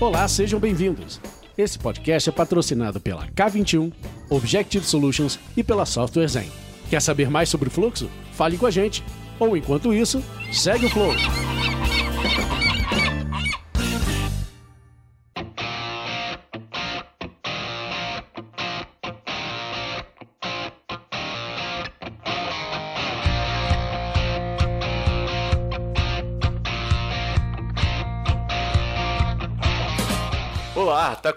[0.00, 1.20] Olá, sejam bem-vindos.
[1.58, 3.92] Esse podcast é patrocinado pela K21,
[4.30, 6.50] Objective Solutions e pela Software Zen.
[6.88, 8.08] Quer saber mais sobre o fluxo?
[8.32, 9.04] Fale com a gente.
[9.38, 11.12] Ou enquanto isso, segue o flow.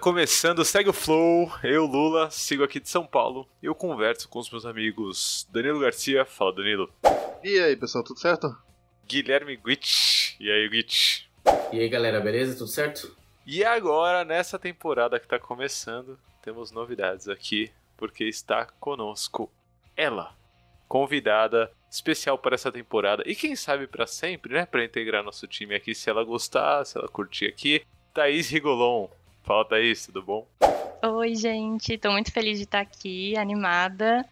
[0.04, 1.50] Começando Segue o Flow.
[1.62, 5.80] Eu, Lula, sigo aqui de São Paulo e eu converso com os meus amigos Danilo
[5.80, 6.26] Garcia.
[6.26, 6.92] Fala, Danilo.
[7.42, 8.54] E aí, pessoal, tudo certo?
[9.08, 10.38] Guilherme Guitch.
[10.38, 11.22] E aí, Guitch?
[11.72, 12.54] E aí, galera, beleza?
[12.54, 13.16] Tudo certo?
[13.46, 19.50] E agora, nessa temporada que tá começando, temos novidades aqui, porque está conosco
[19.96, 20.36] ela,
[20.86, 24.66] convidada especial para essa temporada e quem sabe para sempre, né?
[24.66, 27.82] Para integrar nosso time aqui, se ela gostar, se ela curtir aqui.
[28.12, 29.08] Thaís Rigolon.
[29.44, 30.46] Fala, Thaís, tudo bom?
[31.02, 31.98] Oi, gente.
[31.98, 34.24] Tô muito feliz de estar aqui, animada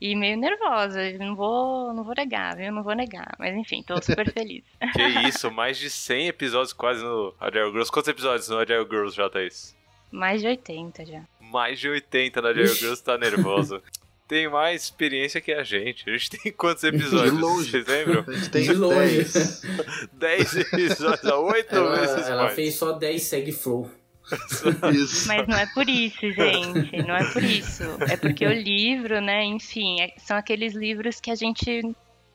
[0.00, 1.00] e meio nervosa.
[1.18, 2.72] Não vou, não vou negar, viu?
[2.72, 3.34] Não vou negar.
[3.38, 4.64] Mas enfim, tô super feliz.
[4.92, 7.90] Que isso, mais de 100 episódios quase no Agile Girls.
[7.92, 9.74] Quantos episódios no Agile Girls já, Thaís?
[10.10, 11.22] Mais de 80 já.
[11.40, 13.80] Mais de 80 no Agile Girls, tá nervosa.
[14.28, 16.10] Tem mais experiência que a gente.
[16.10, 17.32] A gente tem quantos episódios?
[17.32, 17.70] De longe.
[17.70, 18.24] Vocês lembram?
[18.26, 19.18] A gente tem De longe.
[19.22, 19.62] 10.
[20.14, 22.54] 10 episódios, a 8 Ela, vezes ela mais.
[22.56, 23.88] fez só 10 segue flow.
[24.92, 25.28] Isso.
[25.28, 26.96] Mas não é por isso, gente.
[27.06, 27.82] Não é por isso.
[28.08, 29.44] É porque o livro, né?
[29.44, 31.82] Enfim, é- são aqueles livros que a gente.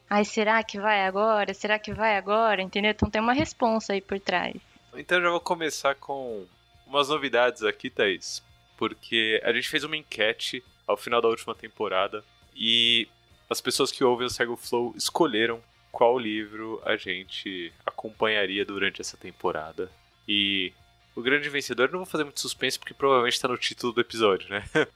[0.10, 1.54] Ai, será que vai agora?
[1.54, 2.62] Será que vai agora?
[2.62, 2.92] Entendeu?
[2.92, 4.56] Então tem uma responsa aí por trás.
[4.96, 6.46] Então eu já vou começar com
[6.88, 8.44] umas novidades aqui, Thaís.
[8.78, 12.24] Porque a gente fez uma enquete ao final da última temporada
[12.56, 13.08] e
[13.50, 19.18] as pessoas que ouvem o Cego Flow escolheram qual livro a gente acompanharia durante essa
[19.18, 19.92] temporada.
[20.28, 20.74] E
[21.16, 24.50] o grande vencedor, não vou fazer muito suspense porque provavelmente está no título do episódio,
[24.50, 24.64] né?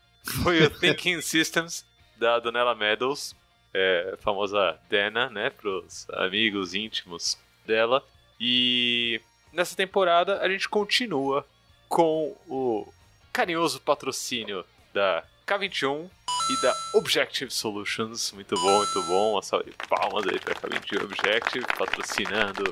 [0.44, 1.86] Foi o Thinking Systems
[2.18, 3.36] da Donella Meadows,
[3.74, 8.04] é, famosa Dana, né, pros amigos íntimos dela.
[8.40, 9.22] E
[9.54, 11.46] nessa temporada a gente continua
[11.88, 12.92] com o
[13.32, 16.10] carinhoso patrocínio da K21
[16.50, 18.32] e da Objective Solutions.
[18.32, 19.34] Muito bom, muito bom.
[19.34, 22.64] Uma salva de palmas aí pra K21 Objective patrocinando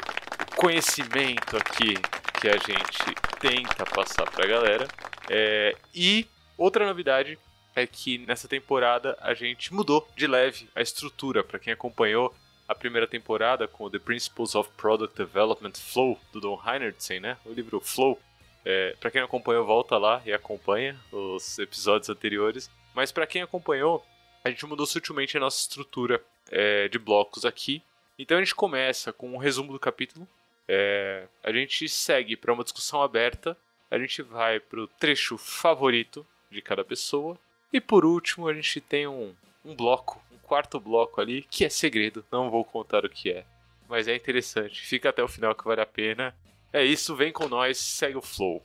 [0.56, 1.96] conhecimento aqui
[2.44, 4.86] que a gente tenta passar pra galera.
[5.30, 6.28] É, e
[6.58, 7.40] outra novidade
[7.74, 11.42] é que nessa temporada a gente mudou de leve a estrutura.
[11.42, 12.36] Para quem acompanhou
[12.68, 17.38] a primeira temporada com The Principles of Product Development Flow do Don Heinertsen, né?
[17.46, 18.20] O livro Flow.
[18.66, 22.70] É, para quem não acompanhou, volta lá e acompanha os episódios anteriores.
[22.94, 24.06] Mas para quem acompanhou,
[24.44, 26.22] a gente mudou sutilmente a nossa estrutura
[26.52, 27.82] é, de blocos aqui.
[28.20, 30.28] Então a gente começa com um resumo do capítulo.
[30.68, 33.58] É, a gente segue para uma discussão aberta.
[33.90, 37.38] A gente vai para o trecho favorito de cada pessoa.
[37.72, 39.34] E por último, a gente tem um,
[39.66, 42.26] um bloco, um quarto bloco ali, que é segredo.
[42.32, 43.46] Não vou contar o que é.
[43.88, 44.82] Mas é interessante.
[44.82, 46.36] Fica até o final que vale a pena.
[46.72, 48.64] É isso, vem com nós, segue o flow.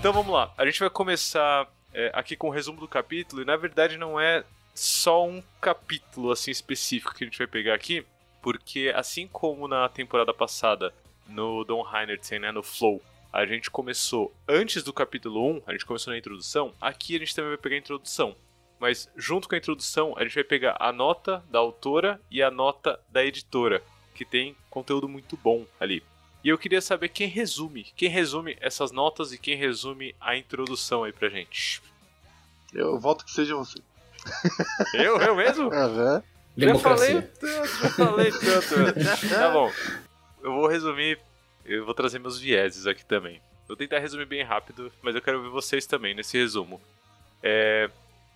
[0.00, 0.52] Então vamos lá.
[0.56, 3.42] A gente vai começar é, aqui com o resumo do capítulo.
[3.42, 4.44] E na verdade não é
[4.74, 8.04] só um capítulo assim específico que a gente vai pegar aqui.
[8.42, 10.94] Porque assim como na temporada passada,
[11.26, 15.84] no Don Heinertsen, né, no Flow, a gente começou antes do capítulo 1, a gente
[15.84, 18.34] começou na introdução, aqui a gente também vai pegar a introdução.
[18.80, 22.50] Mas junto com a introdução, a gente vai pegar a nota da autora e a
[22.50, 23.82] nota da editora,
[24.14, 26.02] que tem conteúdo muito bom ali.
[26.42, 31.04] E eu queria saber quem resume, quem resume essas notas e quem resume a introdução
[31.04, 31.82] aí pra gente.
[32.72, 33.78] Eu volto que seja você.
[34.94, 35.72] Eu, eu mesmo?
[35.72, 36.22] Aham.
[36.56, 37.46] Já falei tanto,
[37.78, 39.28] já falei tanto.
[39.28, 39.72] tá bom.
[40.42, 41.18] Eu vou resumir,
[41.64, 43.40] eu vou trazer meus vieses aqui também.
[43.68, 46.80] Vou tentar resumir bem rápido, mas eu quero ver vocês também nesse resumo.
[47.42, 47.88] É,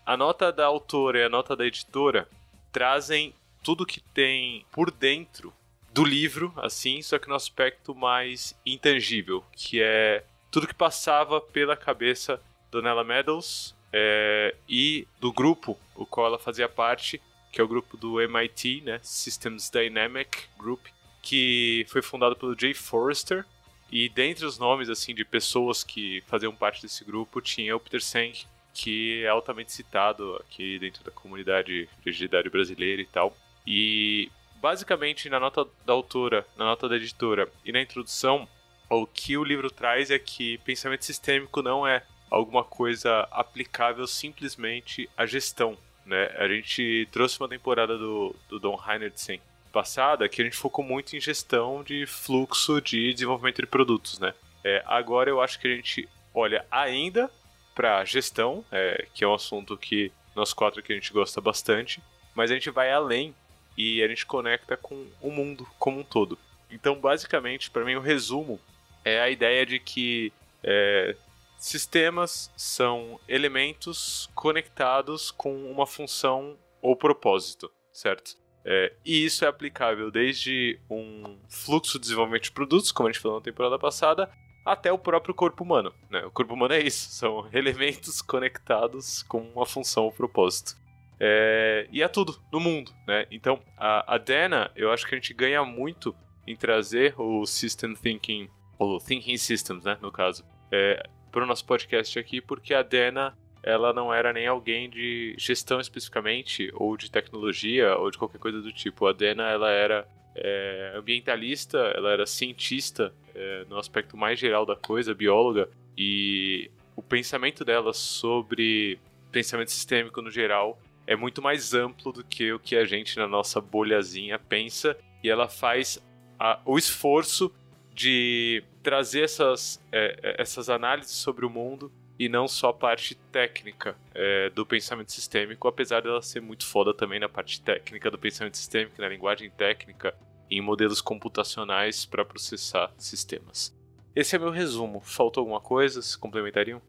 [0.07, 2.29] a nota da autora e a nota da editora
[2.71, 5.53] trazem tudo que tem por dentro
[5.93, 11.77] do livro, assim, só que no aspecto mais intangível, que é tudo que passava pela
[11.77, 12.41] cabeça
[12.71, 17.21] da Nella Meadows é, e do grupo o qual ela fazia parte,
[17.53, 20.87] que é o grupo do MIT, né, Systems Dynamic Group,
[21.21, 23.45] que foi fundado pelo Jay Forrester.
[23.91, 28.03] E dentre os nomes assim de pessoas que faziam parte desse grupo tinha o Peter
[28.03, 33.37] Senge, que é altamente citado aqui dentro da comunidade de agilidade brasileira e tal.
[33.67, 34.31] E
[34.63, 38.49] basicamente na nota da autora, na nota da editora e na introdução,
[38.89, 45.11] o que o livro traz é que pensamento sistêmico não é alguma coisa aplicável simplesmente
[45.17, 45.77] à gestão.
[46.07, 46.27] né?
[46.39, 49.41] A gente trouxe uma temporada do, do Don Heinertsen
[49.73, 54.35] passada que a gente focou muito em gestão de fluxo de desenvolvimento de produtos, né?
[54.63, 57.31] É, agora eu acho que a gente olha ainda
[57.75, 62.03] para gestão, é, que é um assunto que nós quatro que a gente gosta bastante,
[62.35, 63.35] mas a gente vai além
[63.77, 66.39] e a gente conecta com o mundo como um todo.
[66.71, 68.61] Então, basicamente, para mim, o resumo
[69.05, 70.33] é a ideia de que
[70.63, 71.17] é,
[71.59, 78.37] sistemas são elementos conectados com uma função ou propósito, certo?
[78.65, 83.21] É, e isso é aplicável desde um fluxo de desenvolvimento de produtos, como a gente
[83.21, 84.31] falou na temporada passada,
[84.65, 85.93] até o próprio corpo humano.
[86.09, 86.25] Né?
[86.25, 90.77] O corpo humano é isso, são elementos conectados com uma função ou propósito.
[91.25, 93.27] É, e é tudo no mundo, né?
[93.31, 96.13] Então, a, a Dana, eu acho que a gente ganha muito
[96.45, 101.65] em trazer o System Thinking, ou Thinking Systems, né, no caso, é, para o nosso
[101.65, 107.09] podcast aqui, porque a Dana ela não era nem alguém de gestão especificamente, ou de
[107.09, 109.07] tecnologia, ou de qualquer coisa do tipo.
[109.07, 114.75] A Dena, ela era é, ambientalista, ela era cientista é, no aspecto mais geral da
[114.75, 118.99] coisa, bióloga, e o pensamento dela sobre
[119.31, 120.77] pensamento sistêmico no geral
[121.07, 125.31] é muito mais amplo do que o que a gente na nossa bolhazinha pensa, e
[125.31, 126.03] ela faz
[126.39, 127.53] a, o esforço
[127.95, 133.15] de trazer essas, é, é essas análises sobre o mundo e não só a parte
[133.15, 138.19] técnica é, do pensamento sistêmico, apesar dela ser muito foda também na parte técnica do
[138.19, 140.15] pensamento sistêmico, na linguagem técnica
[140.51, 143.75] em modelos computacionais para processar sistemas.
[144.15, 145.01] Esse é meu resumo.
[145.01, 146.03] Faltou alguma coisa?
[146.03, 146.83] Se complementariam?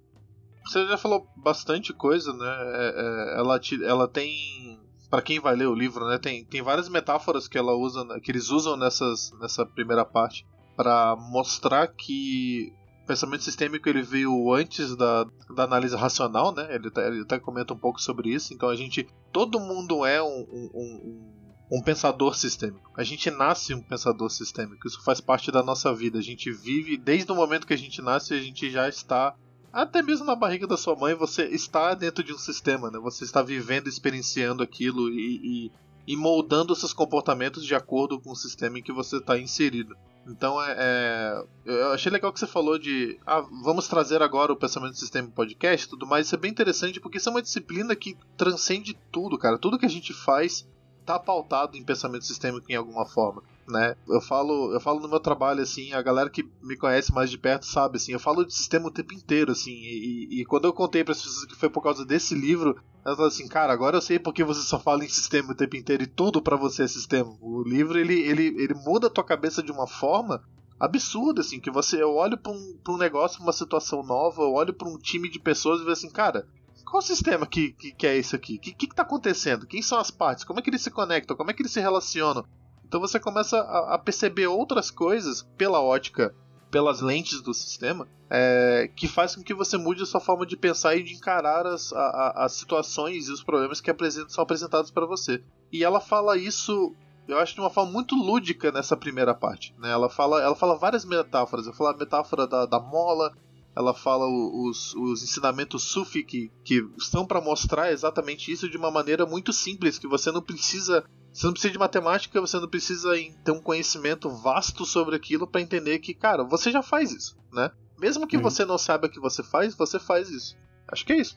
[0.65, 2.45] Você já falou bastante coisa, né?
[2.47, 4.79] É, é, ela, te, ela tem
[5.09, 8.31] para quem vai ler o livro, né, tem, tem várias metáforas que ela usa, que
[8.31, 10.43] eles usam nessas, nessa primeira parte
[10.75, 12.73] para mostrar que
[13.03, 15.25] o pensamento sistêmico ele veio antes da,
[15.55, 16.67] da análise racional, né?
[16.73, 18.53] Ele, ele até comenta um pouco sobre isso.
[18.53, 22.91] Então a gente, todo mundo é um, um, um, um pensador sistêmico.
[22.97, 24.87] A gente nasce um pensador sistêmico.
[24.87, 26.17] Isso faz parte da nossa vida.
[26.17, 29.35] A gente vive desde o momento que a gente nasce, a gente já está
[29.73, 32.99] até mesmo na barriga da sua mãe, você está dentro de um sistema, né?
[32.99, 35.71] Você está vivendo, experienciando aquilo e,
[36.07, 39.95] e, e moldando seus comportamentos de acordo com o sistema em que você está inserido.
[40.27, 43.19] Então é, é, Eu achei legal que você falou de.
[43.25, 46.27] Ah, vamos trazer agora o pensamento do sistema podcast e tudo mais.
[46.27, 49.57] Isso é bem interessante porque isso é uma disciplina que transcende tudo, cara.
[49.57, 50.65] Tudo que a gente faz
[51.05, 53.95] tá pautado em pensamento sistêmico em alguma forma, né?
[54.07, 57.37] Eu falo, eu falo no meu trabalho assim, a galera que me conhece mais de
[57.37, 60.73] perto sabe assim, eu falo de sistema o tempo inteiro assim, e, e quando eu
[60.73, 62.75] contei para as pessoas que foi por causa desse livro,
[63.05, 65.75] elas falaram assim, cara, agora eu sei porque você só fala em sistema o tempo
[65.75, 67.35] inteiro e tudo para você é sistema.
[67.41, 70.43] O livro ele, ele, ele muda a tua cabeça de uma forma
[70.79, 74.53] absurda, assim, que você eu olho para um, pra um negócio, uma situação nova, eu
[74.53, 76.45] olho para um time de pessoas e vejo assim, cara,
[76.93, 78.55] qual sistema que, que, que é isso aqui?
[78.55, 79.65] O que, que, que tá acontecendo?
[79.65, 80.43] Quem são as partes?
[80.43, 81.35] Como é que eles se conectam?
[81.35, 82.45] Como é que eles se relacionam?
[82.93, 86.31] Então você começa a, a perceber outras coisas pela ótica,
[86.69, 90.55] pelas lentes do sistema, é, que faz com que você mude a sua forma de
[90.55, 93.91] pensar e de encarar as, a, as situações e os problemas que
[94.27, 95.43] são apresentados para você.
[95.71, 96.93] E ela fala isso
[97.27, 99.73] eu acho de uma forma muito lúdica nessa primeira parte.
[99.79, 99.89] Né?
[99.89, 101.65] Ela, fala, ela fala várias metáforas.
[101.65, 103.33] Ela fala a metáfora da, da mola,
[103.75, 108.91] ela fala os, os ensinamentos sufi que, que estão para mostrar exatamente isso de uma
[108.91, 113.09] maneira muito simples, que você não precisa você não precisa de matemática, você não precisa
[113.43, 117.71] ter um conhecimento vasto sobre aquilo para entender que, cara, você já faz isso, né?
[117.97, 118.43] Mesmo que uhum.
[118.43, 120.55] você não saiba o que você faz, você faz isso.
[120.87, 121.35] Acho que é isso.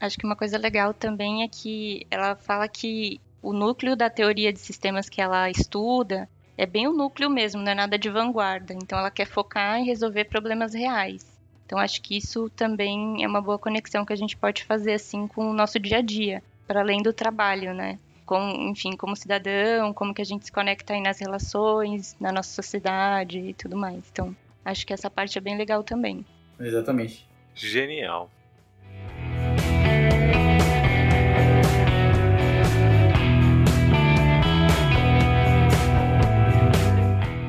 [0.00, 4.52] Acho que uma coisa legal também é que ela fala que o núcleo da teoria
[4.52, 8.74] de sistemas que ela estuda é bem o núcleo mesmo, não é nada de vanguarda.
[8.74, 11.26] Então ela quer focar em resolver problemas reais.
[11.64, 15.26] Então acho que isso também é uma boa conexão que a gente pode fazer assim
[15.26, 17.98] com o nosso dia a dia, para além do trabalho, né?
[18.26, 22.50] Com, enfim, como cidadão, como que a gente se conecta aí nas relações, na nossa
[22.50, 24.02] sociedade e tudo mais.
[24.12, 26.26] Então, acho que essa parte é bem legal também.
[26.58, 27.26] Exatamente.
[27.54, 28.28] Genial.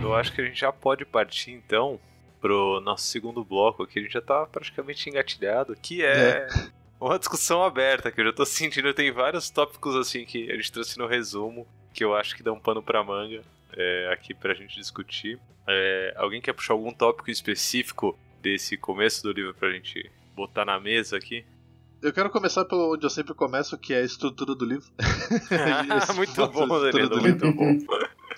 [0.01, 1.99] Eu acho que a gente já pode partir então
[2.39, 6.47] pro nosso segundo bloco aqui, a gente já tá praticamente engatilhado, que é, é,
[6.99, 10.71] uma discussão aberta, que eu já tô sentindo, tem vários tópicos assim que a gente
[10.71, 13.41] trouxe no resumo, que eu acho que dá um pano pra manga
[13.73, 15.39] é, aqui pra gente discutir.
[15.67, 20.79] É, alguém quer puxar algum tópico específico desse começo do livro pra gente botar na
[20.79, 21.45] mesa aqui?
[22.01, 24.87] Eu quero começar pelo onde eu sempre começo, que é a estrutura do livro.
[26.15, 27.77] muito bom, Danilo, muito bom.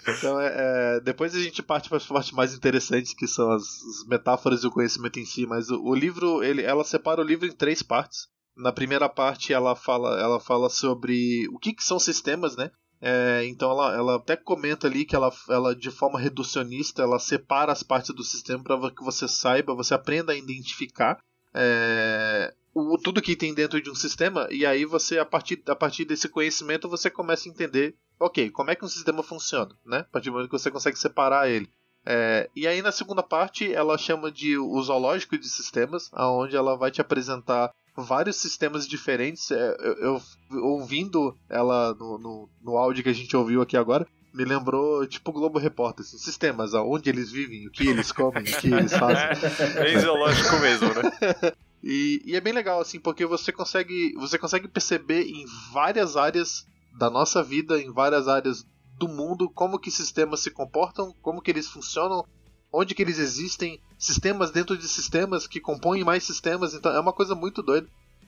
[0.07, 3.63] Então, é, é, depois a gente parte para as partes mais interessantes, que são as,
[3.63, 5.45] as, metáforas e o conhecimento em si.
[5.45, 8.27] Mas o, o, livro, ele, ela separa o livro em três partes.
[8.59, 12.69] Na primeira parte ela fala, ela fala sobre o que, que são sistemas, né?
[13.01, 17.71] É, então ela, ela até comenta ali que ela, ela de forma reducionista ela separa
[17.71, 21.17] as partes do sistema para que você saiba, você aprenda a identificar
[21.53, 25.75] é, o, tudo que tem dentro de um sistema e aí você a partir, a
[25.75, 29.99] partir desse conhecimento você começa a entender, ok, como é que um sistema funciona, né?
[29.99, 31.69] A partir do momento que você consegue separar ele.
[32.05, 36.75] É, e aí na segunda parte ela chama de o zoológico de sistemas, aonde ela
[36.75, 39.51] vai te apresentar vários sistemas diferentes.
[39.51, 44.07] É, eu, eu, ouvindo ela no, no, no, áudio que a gente ouviu aqui agora,
[44.33, 48.57] me lembrou tipo Globo Repórter, assim, sistemas, aonde eles vivem, o que eles comem, o
[48.57, 49.27] que eles fazem.
[49.75, 51.53] Bem zoológico mesmo, né?
[51.83, 56.65] e, e é bem legal assim, porque você consegue você consegue perceber em várias áreas
[56.97, 58.65] da nossa vida, em várias áreas
[58.97, 62.25] do mundo, como que sistemas se comportam, como que eles funcionam,
[62.71, 67.13] onde que eles existem, sistemas dentro de sistemas que compõem mais sistemas, então é uma
[67.13, 67.87] coisa muito doida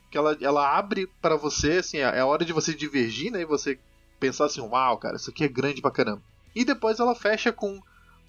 [0.09, 3.45] que ela, ela abre para você, assim, é, é hora de você divergir, né, e
[3.45, 3.79] você
[4.19, 6.21] pensar assim, uau, cara, isso aqui é grande pra caramba.
[6.53, 7.81] E depois ela fecha com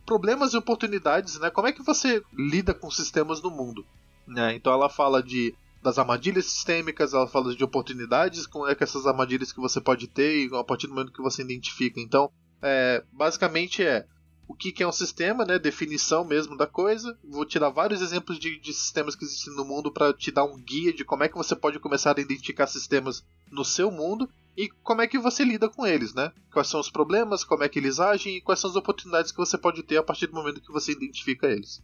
[0.07, 1.51] problemas e oportunidades, né?
[1.51, 3.85] Como é que você lida com sistemas no mundo?
[4.27, 4.55] Né?
[4.55, 9.05] Então ela fala de das armadilhas sistêmicas, ela fala de oportunidades com é que essas
[9.05, 12.01] armadilhas que você pode ter a partir do momento que você identifica.
[12.01, 12.31] Então,
[12.63, 14.07] é, basicamente é
[14.47, 15.59] o que, que é um sistema, né?
[15.59, 17.19] Definição mesmo da coisa.
[17.25, 20.45] Vou te dar vários exemplos de, de sistemas que existem no mundo para te dar
[20.45, 24.29] um guia de como é que você pode começar a identificar sistemas no seu mundo
[24.57, 26.33] e como é que você lida com eles, né?
[26.53, 29.39] Quais são os problemas, como é que eles agem e quais são as oportunidades que
[29.39, 31.83] você pode ter a partir do momento que você identifica eles.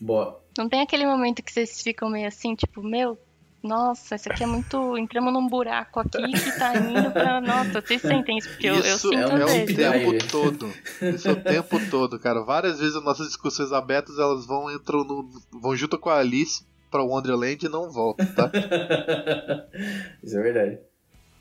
[0.00, 0.40] Boa.
[0.56, 3.18] Não tem aquele momento que vocês ficam meio assim, tipo, meu,
[3.64, 4.98] nossa, isso aqui é muito.
[4.98, 7.40] Entramos num buraco aqui que tá indo pra.
[7.40, 10.72] Nossa, vocês sentem isso, porque isso eu, eu sinto é, é o tempo todo.
[11.14, 12.42] Isso é o tempo todo, cara.
[12.42, 15.30] Várias vezes as nossas discussões abertas elas vão entram no.
[15.50, 18.50] vão junto com a Alice pra Wonderland e não voltam, tá?
[20.22, 20.78] isso é verdade.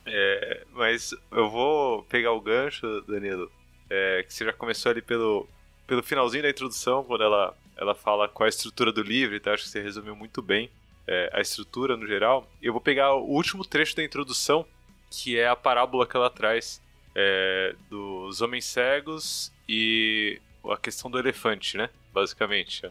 [0.06, 3.52] É, mas eu vou pegar o gancho, Danilo,
[3.90, 5.46] é, que você já começou ali pelo,
[5.86, 9.54] pelo finalzinho da introdução, quando ela, ela fala qual é a estrutura do livro, então
[9.54, 10.70] acho que você resumiu muito bem
[11.08, 12.50] é, a estrutura no geral.
[12.62, 14.66] Eu vou pegar o último trecho da introdução,
[15.10, 16.82] que é a parábola que ela traz
[17.16, 21.90] é, dos homens cegos e a questão do elefante, né?
[22.14, 22.84] Basicamente.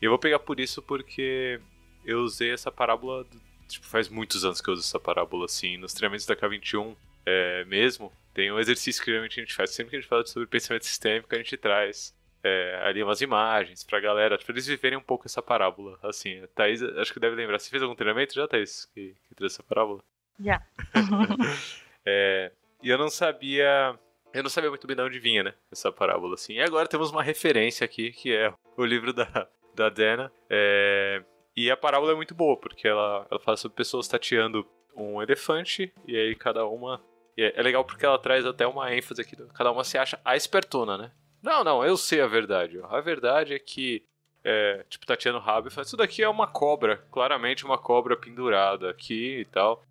[0.00, 1.60] Eu vou pegar por isso porque
[2.04, 3.26] eu usei essa parábola.
[3.68, 5.76] Tipo, faz muitos anos que eu uso essa parábola, assim.
[5.76, 9.70] Nos treinamentos da K21 é, mesmo, tem um exercício que a gente faz.
[9.70, 12.14] Sempre que a gente fala sobre pensamento sistêmico, a gente traz
[12.44, 15.98] é, ali umas imagens pra galera, pra eles viverem um pouco essa parábola.
[16.02, 17.58] Assim, a Thaís, acho que deve lembrar.
[17.58, 20.02] Você fez algum treinamento já, Thaís, que, que trouxe essa parábola?
[20.40, 20.60] Já.
[22.04, 23.98] é, e eu não sabia.
[24.32, 25.54] Eu não sabia muito bem de onde vinha, né?
[25.70, 26.54] Essa parábola, assim.
[26.54, 30.32] E agora temos uma referência aqui, que é o livro da, da Dana.
[30.48, 31.22] É,
[31.56, 35.92] e a parábola é muito boa, porque ela, ela fala sobre pessoas tateando um elefante,
[36.06, 37.00] e aí cada uma.
[37.36, 40.36] É, é legal porque ela traz até uma ênfase aqui, cada uma se acha a
[40.36, 41.12] espertona, né?
[41.42, 42.80] Não, não, eu sei a verdade.
[42.88, 44.04] A verdade é que,
[44.44, 49.40] é, tipo, Tatiana Rabi fala, isso daqui é uma cobra, claramente uma cobra pendurada aqui
[49.40, 49.84] e tal.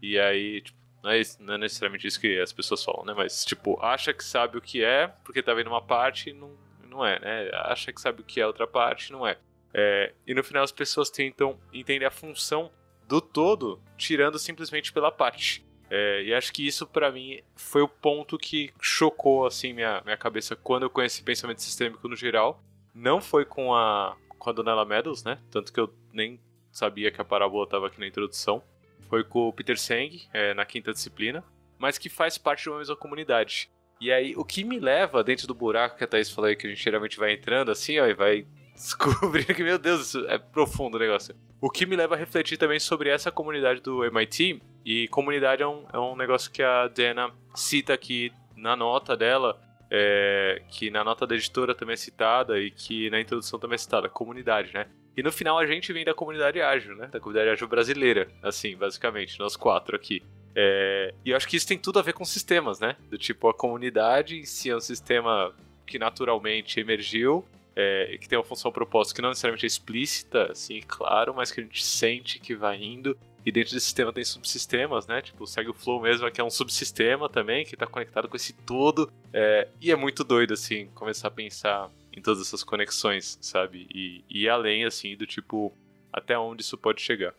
[0.00, 3.12] E aí, tipo, não é, não é, necessariamente isso que as pessoas falam, né?
[3.14, 6.56] Mas, tipo, acha que sabe o que é, porque tá vendo uma parte e não,
[6.88, 7.50] não é, né?
[7.52, 9.36] Acha que sabe o que é outra parte não é.
[9.74, 10.14] é.
[10.26, 12.72] E no final as pessoas tentam entender a função
[13.06, 15.62] do todo, tirando simplesmente pela parte.
[15.96, 20.16] É, e acho que isso para mim foi o ponto que chocou assim minha, minha
[20.16, 22.60] cabeça quando eu conheci pensamento sistêmico no geral.
[22.92, 25.38] Não foi com a com a Donella Meadows, né?
[25.52, 26.40] Tanto que eu nem
[26.72, 28.60] sabia que a parábola estava aqui na introdução.
[29.08, 31.44] Foi com o Peter Seng, é, na quinta disciplina,
[31.78, 33.70] mas que faz parte de uma mesma comunidade.
[34.00, 36.66] E aí, o que me leva dentro do buraco que a Thaís falou aí, que
[36.66, 40.38] a gente geralmente vai entrando assim, ó, e vai descobrir que, meu Deus, isso é
[40.38, 41.36] profundo o negócio.
[41.60, 44.60] O que me leva a refletir também sobre essa comunidade do MIT.
[44.84, 49.58] E comunidade é um, é um negócio que a Dana cita aqui na nota dela,
[49.90, 53.78] é, que na nota da editora também é citada e que na introdução também é
[53.78, 54.86] citada, comunidade, né?
[55.16, 57.06] E no final a gente vem da comunidade ágil, né?
[57.06, 60.22] Da comunidade ágil brasileira, assim, basicamente, nós quatro aqui.
[60.54, 62.96] É, e eu acho que isso tem tudo a ver com sistemas, né?
[63.08, 65.54] Do tipo, a comunidade em si é um sistema
[65.86, 67.44] que naturalmente emergiu
[67.76, 71.60] é, que tem uma função propósito que não necessariamente é explícita, assim, claro, mas que
[71.60, 73.16] a gente sente que vai indo.
[73.44, 75.20] E dentro desse sistema tem subsistemas, né?
[75.20, 78.52] Tipo, segue o Flow mesmo, que é um subsistema também, que está conectado com esse
[78.52, 79.10] todo.
[79.32, 83.86] É, e é muito doido, assim, começar a pensar em todas essas conexões, sabe?
[83.94, 85.72] E, e além, assim, do tipo,
[86.12, 87.34] até onde isso pode chegar.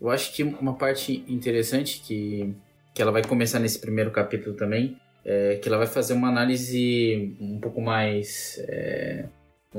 [0.00, 2.54] Eu acho que uma parte interessante que,
[2.94, 7.36] que ela vai começar nesse primeiro capítulo também é que ela vai fazer uma análise
[7.40, 9.28] um pouco mais é,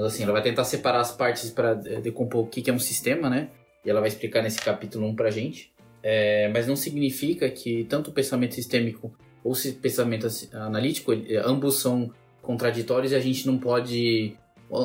[0.05, 3.49] assim, ela vai tentar separar as partes para decompor o que é um sistema, né?
[3.89, 5.73] E ela vai explicar nesse capítulo 1 pra gente.
[6.03, 9.11] É, mas não significa que tanto o pensamento sistêmico
[9.43, 11.11] ou o pensamento analítico,
[11.43, 14.35] ambos são contraditórios e a gente não pode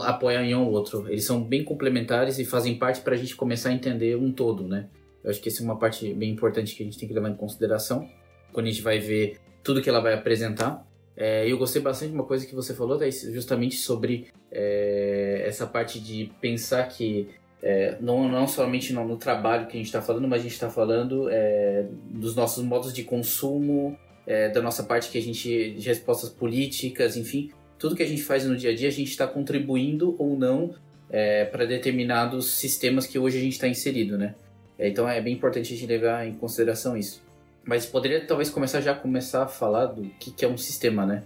[0.05, 1.07] apoiar em um ou outro.
[1.07, 4.67] Eles são bem complementares e fazem parte para a gente começar a entender um todo,
[4.67, 4.89] né?
[5.23, 7.29] Eu acho que essa é uma parte bem importante que a gente tem que levar
[7.29, 8.09] em consideração
[8.55, 10.83] quando a gente vai ver tudo que ela vai apresentar.
[11.15, 12.99] É, eu gostei bastante de uma coisa que você falou,
[13.33, 17.29] justamente sobre é, essa parte de pensar que
[17.65, 20.53] é, não, não somente no, no, trabalho que a gente está falando, mas a gente
[20.53, 25.71] está falando é, dos nossos modos de consumo, é, da nossa parte que a gente
[25.71, 29.09] de respostas políticas, enfim, tudo que a gente faz no dia a dia a gente
[29.09, 30.75] está contribuindo ou não
[31.09, 34.35] é, para determinados sistemas que hoje a gente está inserido, né?
[34.79, 37.23] É, então é bem importante a gente levar em consideração isso.
[37.65, 41.23] Mas poderia talvez começar já começar a falar do que, que é um sistema, né?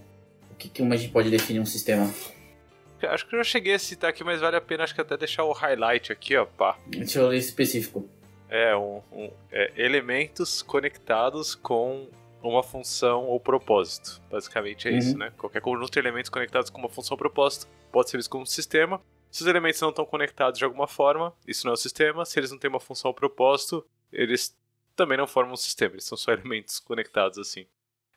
[0.49, 2.09] O que, que a gente pode definir um sistema?
[3.07, 5.17] Acho que eu já cheguei a citar aqui, mas vale a pena acho que até
[5.17, 6.77] deixar o highlight aqui, ó, pá.
[6.87, 8.09] Deixa eu ler específico.
[8.49, 12.07] É, um, um é, elementos conectados com
[12.41, 14.21] uma função ou propósito.
[14.29, 14.97] Basicamente é uhum.
[14.97, 15.31] isso, né?
[15.37, 18.47] Qualquer conjunto de elementos conectados com uma função ou propósito pode ser visto como um
[18.47, 19.01] sistema.
[19.29, 22.25] Se os elementos não estão conectados de alguma forma, isso não é um sistema.
[22.25, 24.57] Se eles não têm uma função ou propósito, eles
[24.95, 27.65] também não formam um sistema, eles são só elementos conectados assim.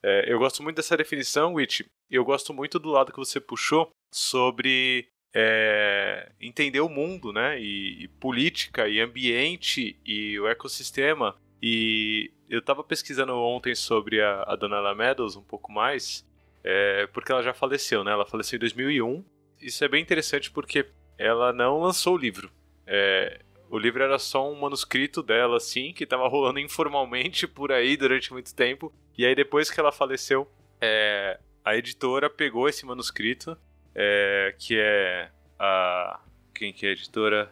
[0.02, 3.90] É, eu gosto muito dessa definição, Witch, eu gosto muito do lado que você puxou
[4.12, 7.60] sobre é, entender o mundo, né?
[7.60, 11.36] E, e, política, e ambiente, e o ecossistema.
[11.62, 16.28] E eu estava pesquisando ontem sobre a, a Dona Meadows um pouco mais,
[16.62, 18.12] é, porque ela já faleceu, né?
[18.12, 19.24] Ela faleceu em 2001.
[19.60, 22.50] Isso é bem interessante porque ela não lançou o livro.
[22.86, 23.40] É,
[23.72, 28.30] o livro era só um manuscrito dela, assim, que estava rolando informalmente por aí durante
[28.30, 28.92] muito tempo.
[29.16, 30.46] E aí, depois que ela faleceu,
[30.78, 33.56] é, a editora pegou esse manuscrito,
[33.94, 36.20] é, que é a.
[36.54, 37.50] Quem que é a editora?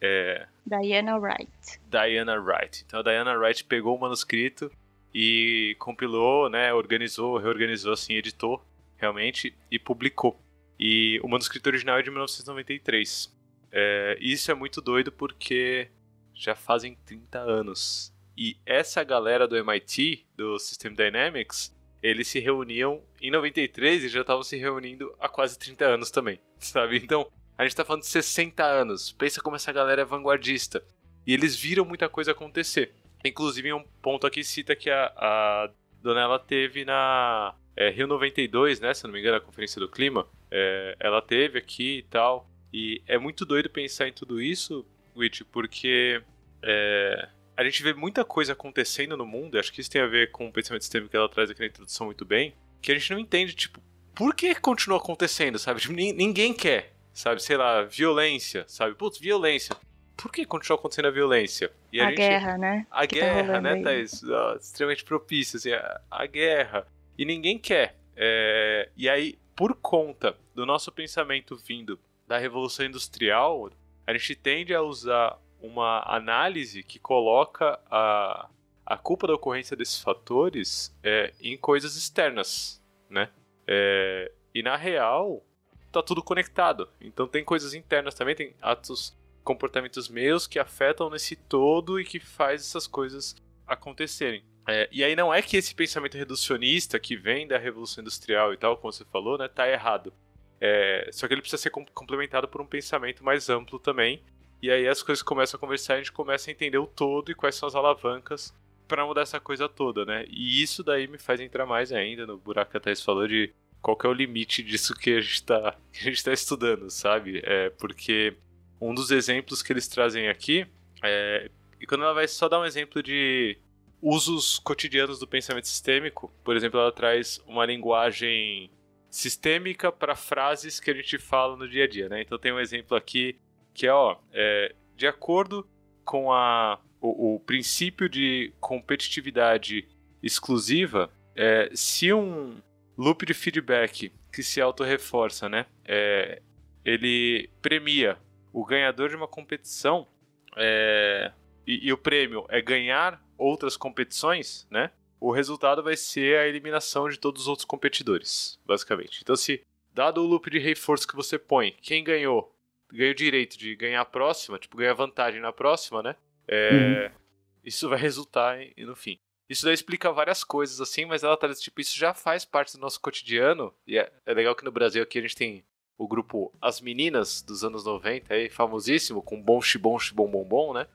[0.00, 0.46] É.
[0.64, 1.80] Diana Wright.
[1.90, 2.84] Diana Wright.
[2.86, 4.72] Então a Diana Wright pegou o manuscrito
[5.12, 8.64] e compilou, né, organizou, reorganizou, assim, editou
[8.96, 10.40] realmente e publicou.
[10.80, 13.36] E o manuscrito original é de 1993.
[13.72, 15.90] É, isso é muito doido porque
[16.34, 18.14] já fazem 30 anos.
[18.36, 24.20] E essa galera do MIT, do System Dynamics, eles se reuniam em 93 e já
[24.20, 26.96] estavam se reunindo há quase 30 anos também, sabe?
[26.96, 29.12] Então, a gente tá falando de 60 anos.
[29.12, 30.82] Pensa como essa galera é vanguardista.
[31.26, 32.94] E eles viram muita coisa acontecer.
[33.24, 38.94] Inclusive, um ponto aqui cita que a, a Donella teve na é, Rio 92, né?
[38.94, 40.26] Se não me engano, a Conferência do Clima.
[40.50, 42.48] É, ela teve aqui e tal.
[42.72, 44.84] E é muito doido pensar em tudo isso,
[45.16, 46.22] Witch, porque
[46.62, 50.30] é, a gente vê muita coisa acontecendo no mundo, acho que isso tem a ver
[50.30, 53.10] com o pensamento sistêmico que ela traz aqui na introdução muito bem, que a gente
[53.10, 53.80] não entende, tipo,
[54.14, 55.80] por que continua acontecendo, sabe?
[55.80, 57.42] Tipo, ninguém quer, sabe?
[57.42, 58.94] Sei lá, violência, sabe?
[58.94, 59.74] Putz, violência.
[60.16, 61.70] Por que continua acontecendo a violência?
[61.92, 62.18] E a, a gente...
[62.18, 62.86] guerra, né?
[62.90, 64.22] A que tá guerra, tá né, Thaís?
[64.24, 66.86] Oh, extremamente propícia, assim, a, a, guerra.
[67.16, 67.96] E ninguém quer.
[68.16, 68.88] É...
[68.96, 73.70] E aí, por conta do nosso pensamento vindo da Revolução Industrial,
[74.06, 78.48] a gente tende a usar uma análise que coloca a,
[78.86, 83.30] a culpa da ocorrência desses fatores é, em coisas externas, né?
[83.66, 85.42] É, e na real,
[85.90, 86.88] tá tudo conectado.
[87.00, 92.20] Então tem coisas internas também, tem atos, comportamentos meus que afetam nesse todo e que
[92.20, 93.34] faz essas coisas
[93.66, 94.44] acontecerem.
[94.66, 98.56] É, e aí não é que esse pensamento reducionista que vem da Revolução Industrial e
[98.58, 100.12] tal, como você falou, né, tá errado.
[100.60, 104.22] É, só que ele precisa ser complementado por um pensamento mais amplo também.
[104.60, 107.34] E aí as coisas começam a conversar, a gente começa a entender o todo e
[107.34, 108.52] quais são as alavancas
[108.88, 110.24] para mudar essa coisa toda, né?
[110.28, 113.52] E isso daí me faz entrar mais ainda no buraco que a Thais falou de
[113.80, 115.76] qual é o limite disso que a gente está
[116.24, 117.40] tá estudando, sabe?
[117.44, 118.34] É, porque
[118.80, 120.66] um dos exemplos que eles trazem aqui
[121.02, 121.50] é.
[121.80, 123.56] E quando ela vai só dar um exemplo de
[124.02, 128.70] usos cotidianos do pensamento sistêmico, por exemplo, ela traz uma linguagem
[129.10, 132.22] sistêmica para frases que a gente fala no dia a dia, né?
[132.22, 133.38] Então tem um exemplo aqui
[133.72, 135.68] que é, ó, é, de acordo
[136.04, 139.86] com a, o, o princípio de competitividade
[140.22, 142.60] exclusiva, é, se um
[142.96, 146.42] loop de feedback que se auto-reforça, né, é,
[146.84, 148.18] ele premia
[148.52, 150.08] o ganhador de uma competição
[150.56, 151.30] é,
[151.66, 154.90] e, e, o prêmio é ganhar outras competições, né?
[155.20, 159.20] O resultado vai ser a eliminação de todos os outros competidores, basicamente.
[159.22, 162.54] Então, se dado o loop de reforço que você põe, quem ganhou
[162.90, 166.16] ganha o direito de ganhar a próxima, tipo, ganhar vantagem na próxima, né?
[166.46, 167.18] É, uhum.
[167.64, 169.18] Isso vai resultar em, no fim.
[169.48, 172.80] Isso daí explica várias coisas, assim, mas ela traz, tipo, isso já faz parte do
[172.80, 173.74] nosso cotidiano.
[173.86, 175.64] E é, é legal que no Brasil aqui a gente tem
[175.98, 180.72] o grupo As Meninas dos anos 90, aí, famosíssimo, com bom xibom, xibom, bom, bom,
[180.72, 180.86] né?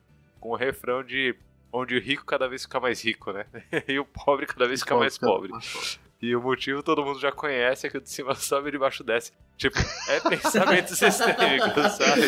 [0.43, 1.33] com o refrão de
[1.73, 3.45] onde o rico cada vez fica mais rico, né?
[3.89, 5.51] e o pobre cada vez fica mais pobre.
[6.21, 8.77] E o motivo todo mundo já conhece, é que o de cima sobe e de
[8.77, 9.33] baixo desce.
[9.57, 12.21] Tipo, é pensamento sistêmico, sabe?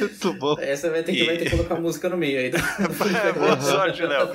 [0.00, 0.56] Muito bom.
[0.58, 1.26] Essa vai ter que, e...
[1.26, 2.46] vai ter que colocar música no meio aí.
[2.48, 4.28] é, boa sorte, Léo.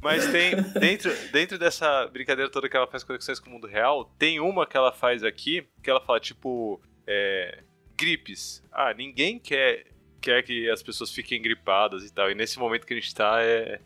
[0.00, 4.04] Mas tem, dentro, dentro dessa brincadeira toda que ela faz conexões com o mundo real,
[4.18, 7.62] tem uma que ela faz aqui, que ela fala, tipo, é,
[7.96, 8.62] gripes.
[8.72, 9.86] Ah, ninguém quer,
[10.22, 12.30] quer que as pessoas fiquem gripadas e tal.
[12.30, 13.80] E nesse momento que a gente tá, é,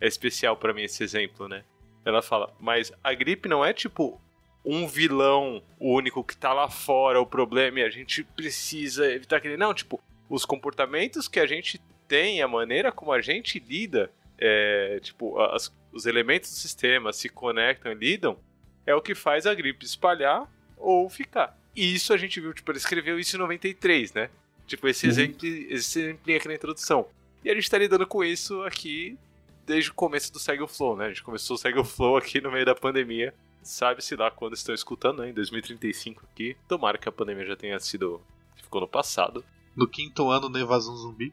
[0.00, 1.64] é especial para mim esse exemplo, né?
[2.04, 4.20] Ela fala, mas a gripe não é tipo
[4.64, 9.56] um vilão único que tá lá fora, o problema e a gente precisa evitar aquele.
[9.56, 14.98] Não, tipo, os comportamentos que a gente tem, a maneira como a gente lida, é,
[15.02, 18.38] tipo, as, os elementos do sistema se conectam e lidam,
[18.86, 21.58] é o que faz a gripe espalhar ou ficar.
[21.74, 24.30] E isso a gente viu, tipo, ele escreveu isso em 93, né?
[24.70, 25.10] Tipo, esse uhum.
[25.10, 27.08] exemplo, esse exemplo aqui na introdução.
[27.44, 29.18] E a gente tá lidando com isso aqui
[29.66, 31.06] desde o começo do Segue o Flow, né?
[31.06, 33.34] A gente começou o Segue o Flow aqui no meio da pandemia.
[33.64, 35.30] Sabe-se lá quando estão escutando, né?
[35.30, 36.56] Em 2035 aqui.
[36.68, 38.22] Tomara que a pandemia já tenha sido.
[38.54, 39.44] ficou no passado.
[39.74, 41.32] No quinto ano da invasão zumbi.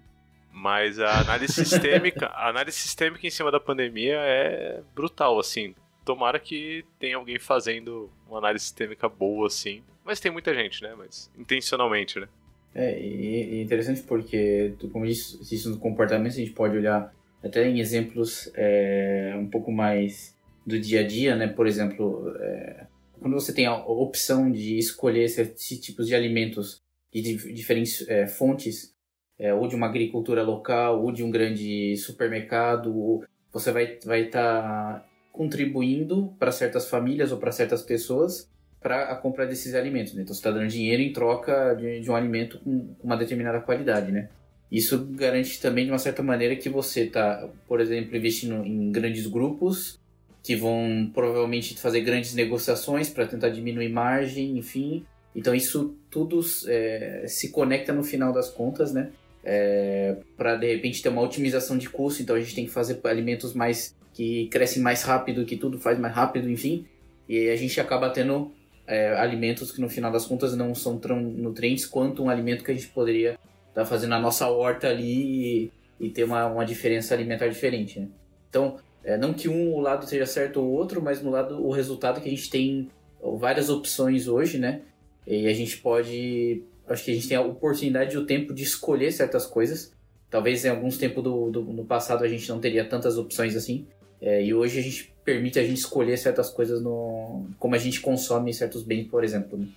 [0.51, 5.75] Mas a análise sistêmica, a análise sistêmica em cima da pandemia é brutal, assim.
[6.03, 9.83] Tomara que tenha alguém fazendo uma análise sistêmica boa, assim.
[10.03, 10.95] Mas tem muita gente, né?
[10.97, 12.27] Mas intencionalmente, né?
[12.73, 17.79] É, e, interessante porque, como disse, isso no comportamento, a gente pode olhar até em
[17.79, 21.47] exemplos é, um pouco mais do dia a dia, né?
[21.47, 22.87] Por exemplo, é,
[23.19, 28.93] quando você tem a opção de escolher esses tipos de alimentos de diferentes é, fontes,
[29.39, 34.25] é, ou de uma agricultura local, ou de um grande supermercado, você vai estar vai
[34.25, 38.49] tá contribuindo para certas famílias ou para certas pessoas
[38.87, 40.13] para a compra desses alimentos.
[40.13, 40.21] Né?
[40.21, 44.13] Então você está dando dinheiro em troca de, de um alimento com uma determinada qualidade,
[44.13, 44.29] né?
[44.71, 49.27] Isso garante também, de uma certa maneira, que você está, por exemplo, investindo em grandes
[49.27, 49.99] grupos
[50.41, 55.05] que vão provavelmente fazer grandes negociações para tentar diminuir margem, enfim.
[55.35, 59.09] Então isso tudo é, se conecta no final das contas, né?
[59.43, 62.99] É, para de repente ter uma otimização de custo, então a gente tem que fazer
[63.03, 66.85] alimentos mais que crescem mais rápido, que tudo faz mais rápido, enfim.
[67.27, 68.53] E a gente acaba tendo
[68.87, 72.71] é, alimentos que no final das contas não são tão nutrientes quanto um alimento que
[72.71, 73.37] a gente poderia
[73.73, 75.69] tá fazendo a nossa horta ali
[75.99, 78.07] e, e ter uma, uma diferença alimentar diferente, né?
[78.49, 82.19] Então, é, não que um lado seja certo ou outro, mas no lado o resultado
[82.19, 82.89] que a gente tem
[83.37, 84.81] várias opções hoje, né?
[85.27, 88.63] E a gente pode, acho que a gente tem a oportunidade e o tempo de
[88.63, 89.93] escolher certas coisas.
[90.29, 93.85] Talvez em alguns tempos do, do no passado a gente não teria tantas opções assim.
[94.21, 97.99] É, e hoje a gente permite a gente escolher certas coisas no como a gente
[98.01, 99.57] consome certos bens, por exemplo.
[99.57, 99.67] Né?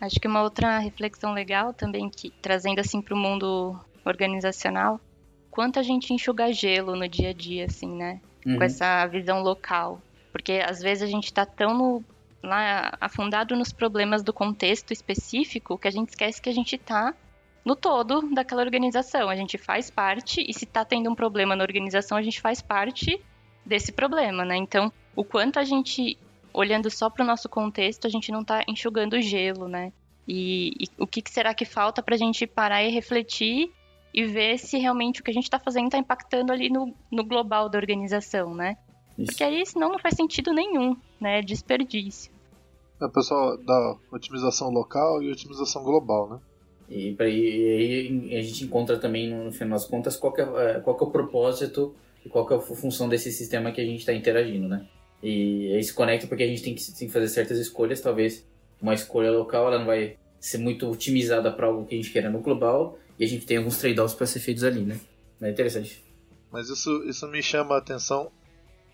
[0.00, 5.00] Acho que uma outra reflexão legal também, que trazendo assim para o mundo organizacional,
[5.50, 8.20] quanto a gente enxuga gelo no dia a dia, assim, né?
[8.44, 8.58] Uhum.
[8.58, 10.00] Com essa visão local.
[10.32, 12.04] Porque às vezes a gente está tão no,
[12.42, 17.14] lá afundado nos problemas do contexto específico que a gente esquece que a gente está
[17.64, 19.28] no todo daquela organização.
[19.28, 22.60] A gente faz parte, e se está tendo um problema na organização, a gente faz
[22.60, 23.20] parte
[23.64, 24.56] desse problema, né?
[24.56, 26.18] Então, o quanto a gente
[26.52, 29.92] olhando só para o nosso contexto, a gente não está enxugando gelo, né?
[30.26, 33.72] E, e o que, que, será que falta para a gente parar e refletir
[34.14, 37.24] e ver se realmente o que a gente está fazendo está impactando ali no, no,
[37.24, 38.76] global da organização, né?
[39.18, 39.26] Isso.
[39.26, 41.38] Porque aí senão não faz sentido nenhum, né?
[41.38, 42.30] É desperdício.
[43.00, 46.38] É, pessoal, da otimização local e otimização global, né?
[46.88, 51.10] E aí a gente encontra também, no final das contas, qual é, qual é o
[51.10, 51.94] propósito
[52.24, 54.86] e qual é a função desse sistema que a gente está interagindo, né?
[55.22, 58.00] E aí se conecta porque a gente tem que, tem que fazer certas escolhas.
[58.00, 58.44] Talvez
[58.80, 62.28] uma escolha local ela não vai ser muito otimizada para algo que a gente quer
[62.28, 62.98] no global.
[63.18, 64.98] E a gente tem alguns trade-offs para ser feitos ali, né?
[65.40, 66.04] Mas é interessante.
[66.50, 68.32] Mas isso, isso me chama a atenção.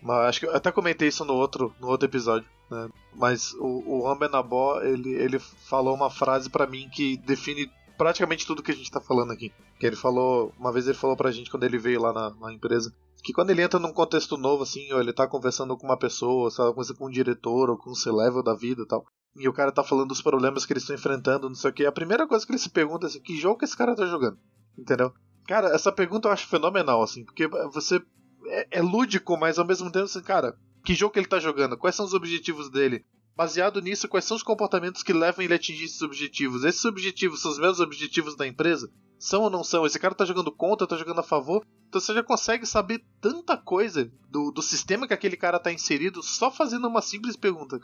[0.01, 2.47] Mas acho que eu até comentei isso no outro, no outro episódio.
[2.69, 2.89] Né?
[3.15, 8.63] Mas o, o Ambenabó, ele, ele falou uma frase para mim que define praticamente tudo
[8.63, 9.51] que a gente tá falando aqui.
[9.79, 12.53] Que ele falou, uma vez ele falou pra gente quando ele veio lá na, na
[12.53, 15.97] empresa, que quando ele entra num contexto novo, assim, ou ele tá conversando com uma
[15.97, 19.05] pessoa, sabe, com um diretor ou com um C-level da vida e tal,
[19.35, 21.85] e o cara tá falando dos problemas que eles estão enfrentando, não sei o que,
[21.85, 24.05] a primeira coisa que ele se pergunta é assim, que jogo que esse cara tá
[24.05, 24.37] jogando?
[24.77, 25.13] Entendeu?
[25.47, 28.01] Cara, essa pergunta eu acho fenomenal, assim, porque você
[28.47, 31.77] é, é lúdico, mas ao mesmo tempo, assim, cara, que jogo que ele tá jogando?
[31.77, 33.03] Quais são os objetivos dele?
[33.39, 36.65] Baseado nisso, quais são os comportamentos que levam ele a atingir esses objetivos?
[36.65, 38.91] Esses objetivos são os meus objetivos da empresa?
[39.17, 39.85] São ou não são?
[39.85, 41.65] Esse cara tá jogando contra, tá jogando a favor?
[41.87, 46.21] Então você já consegue saber tanta coisa do, do sistema que aquele cara tá inserido
[46.21, 47.79] só fazendo uma simples pergunta.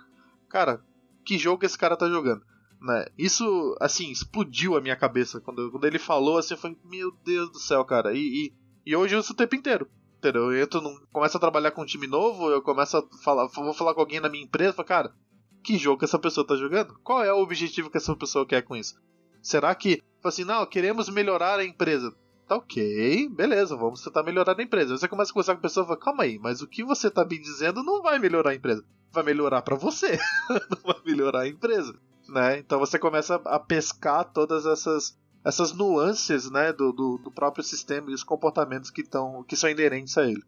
[0.49, 0.83] Cara,
[1.23, 2.43] que jogo esse cara tá jogando?
[2.81, 3.05] Né?
[3.17, 5.39] Isso, assim, explodiu a minha cabeça.
[5.39, 8.13] Quando, quando ele falou, assim, eu falei, meu Deus do céu, cara.
[8.13, 8.53] E, e,
[8.85, 9.87] e hoje eu uso o tempo inteiro.
[10.21, 13.73] Eu entro num, começo a trabalhar com um time novo, eu começo a falar, vou
[13.73, 15.15] falar com alguém na minha empresa, falo, cara,
[15.65, 16.97] que jogo que essa pessoa tá jogando?
[17.03, 18.95] Qual é o objetivo que essa pessoa quer com isso?
[19.41, 22.15] Será que, assim, não, queremos melhorar a empresa.
[22.47, 24.95] Tá ok, beleza, vamos tentar melhorar a empresa.
[24.95, 27.09] Você começa a conversar com a pessoa e fala, calma aí, mas o que você
[27.09, 28.85] tá me dizendo não vai melhorar a empresa.
[29.11, 30.19] Vai melhorar para você,
[30.69, 31.95] não vai melhorar a empresa.
[32.29, 32.59] Né?
[32.59, 38.11] Então você começa a pescar todas essas, essas nuances né, do, do, do próprio sistema
[38.11, 40.43] e os comportamentos que, tão, que são inerentes a ele.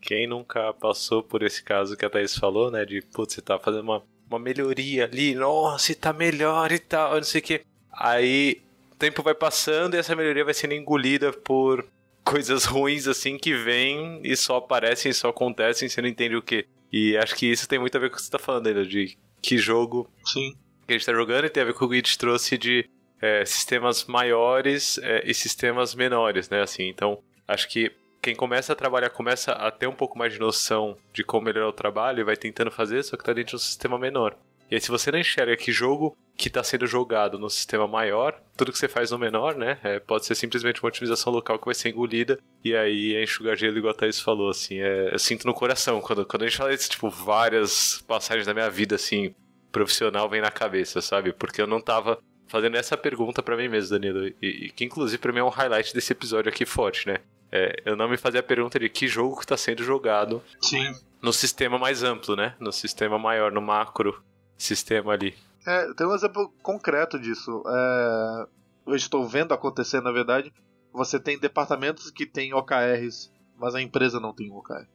[0.00, 2.84] Quem nunca passou por esse caso que a Thaís falou, né?
[2.84, 7.24] De, putz, você tá fazendo uma, uma melhoria ali, nossa, tá melhor e tal, não
[7.24, 7.60] sei o que.
[7.92, 8.62] Aí
[8.98, 11.84] tempo vai passando e essa melhoria vai sendo engolida por
[12.22, 16.66] coisas ruins assim que vêm e só aparecem, só acontecem, você não entende o que.
[16.92, 18.84] E acho que isso tem muito a ver com o que você tá falando, ainda
[18.84, 20.54] de que jogo Sim.
[20.86, 22.58] que a gente tá jogando e tem a ver com o que a gente trouxe
[22.58, 22.88] de
[23.20, 26.62] é, sistemas maiores é, e sistemas menores, né?
[26.62, 27.90] Assim, então acho que
[28.22, 31.68] quem começa a trabalhar começa a ter um pouco mais de noção de como melhorar
[31.68, 34.36] o trabalho e vai tentando fazer, só que tá dentro de um sistema menor.
[34.70, 38.40] E aí, se você não enxerga que jogo que está sendo jogado no sistema maior,
[38.56, 39.78] tudo que você faz no menor, né?
[39.82, 43.56] É, pode ser simplesmente uma otimização local que vai ser engolida e aí é enxugar
[43.56, 44.78] gelo, igual a Thaís falou, assim.
[44.78, 46.00] É, eu sinto no coração.
[46.00, 49.34] Quando, quando a gente fala isso, tipo, várias passagens da minha vida, assim,
[49.72, 51.32] profissional vem na cabeça, sabe?
[51.32, 54.26] Porque eu não tava fazendo essa pergunta para mim mesmo, Danilo.
[54.26, 57.18] E, e, que inclusive para mim é um highlight desse episódio aqui forte, né?
[57.50, 60.92] É, eu não me fazia a pergunta de que jogo que está sendo jogado Sim.
[61.22, 62.54] no sistema mais amplo, né?
[62.58, 64.20] No sistema maior, no macro
[64.58, 65.34] sistema ali.
[65.64, 67.62] É, tem um exemplo concreto disso.
[67.66, 68.46] É,
[68.88, 70.52] eu estou vendo acontecer, na verdade.
[70.92, 74.88] Você tem departamentos que têm OKRs, mas a empresa não tem OKR.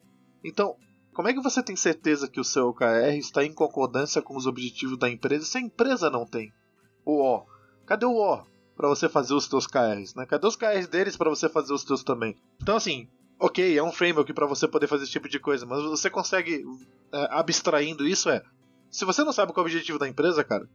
[0.44, 0.76] Então,
[1.14, 4.46] como é que você tem certeza que o seu OKR está em concordância com os
[4.46, 6.52] objetivos da empresa se a empresa não tem
[7.06, 7.46] o O?
[7.86, 8.44] Cadê o O
[8.76, 10.16] para você fazer os seus KRs?
[10.16, 10.26] Né?
[10.26, 12.36] Cadê os KRs deles para você fazer os seus também?
[12.62, 13.08] Então, assim,
[13.40, 16.64] ok, é um framework para você poder fazer esse tipo de coisa, mas você consegue,
[17.14, 18.44] é, abstraindo isso, é
[18.96, 20.70] se você não sabe qual é o objetivo da empresa, cara,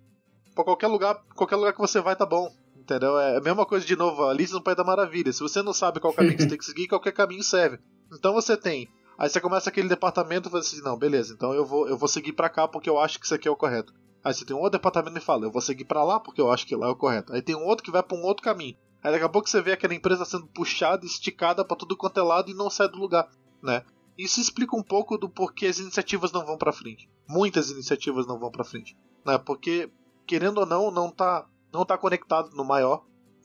[0.55, 2.53] pra qualquer lugar, qualquer lugar que você vai tá bom.
[2.77, 3.19] Entendeu?
[3.19, 5.33] É a mesma coisa de novo, Alice no País da Maravilha.
[5.33, 7.79] Se você não sabe qual caminho que você tem que seguir, qualquer caminho serve.
[8.13, 8.89] Então você tem.
[9.17, 12.09] Aí você começa aquele departamento e fala assim, não, beleza, então eu vou, eu vou
[12.09, 13.95] seguir para cá porque eu acho que isso aqui é o correto.
[14.23, 16.51] Aí você tem um outro departamento e fala, eu vou seguir para lá porque eu
[16.51, 17.33] acho que lá é o correto.
[17.33, 18.77] Aí tem um outro que vai para um outro caminho.
[19.03, 22.23] Aí daqui a pouco você vê aquela empresa sendo puxada, esticada para tudo quanto é
[22.23, 23.29] lado e não sai do lugar,
[23.63, 23.83] né?
[24.19, 27.09] Isso explica um pouco do porquê as iniciativas não vão para frente.
[27.27, 29.39] Muitas iniciativas não vão para frente, né?
[29.39, 29.91] Porque
[30.27, 33.05] querendo ou não, não tá não tá conectado no maior.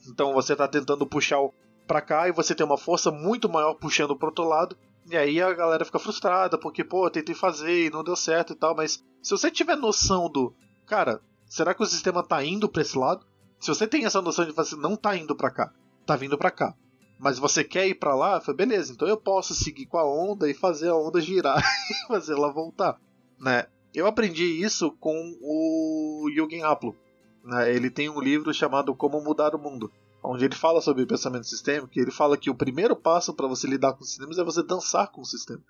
[0.09, 1.39] Então você tá tentando puxar
[1.87, 4.77] para cá e você tem uma força muito maior puxando pro outro lado.
[5.09, 8.55] E aí a galera fica frustrada porque, pô, tentei fazer e não deu certo e
[8.55, 12.81] tal, mas se você tiver noção do, cara, será que o sistema tá indo para
[12.81, 13.25] esse lado?
[13.59, 15.73] Se você tem essa noção de você não tá indo para cá,
[16.05, 16.75] tá vindo para cá
[17.17, 18.41] mas você quer ir para lá?
[18.41, 22.07] Foi beleza, então eu posso seguir com a onda e fazer a onda girar e
[22.07, 22.99] fazer ela voltar,
[23.39, 23.65] né?
[23.93, 26.95] Eu aprendi isso com o Yugen Aplo.
[27.43, 27.73] Né?
[27.73, 29.89] Ele tem um livro chamado Como Mudar o Mundo,
[30.25, 31.91] onde ele fala sobre pensamento sistêmico.
[31.95, 35.21] Ele fala que o primeiro passo para você lidar com sistemas é você dançar com
[35.21, 35.61] o sistema.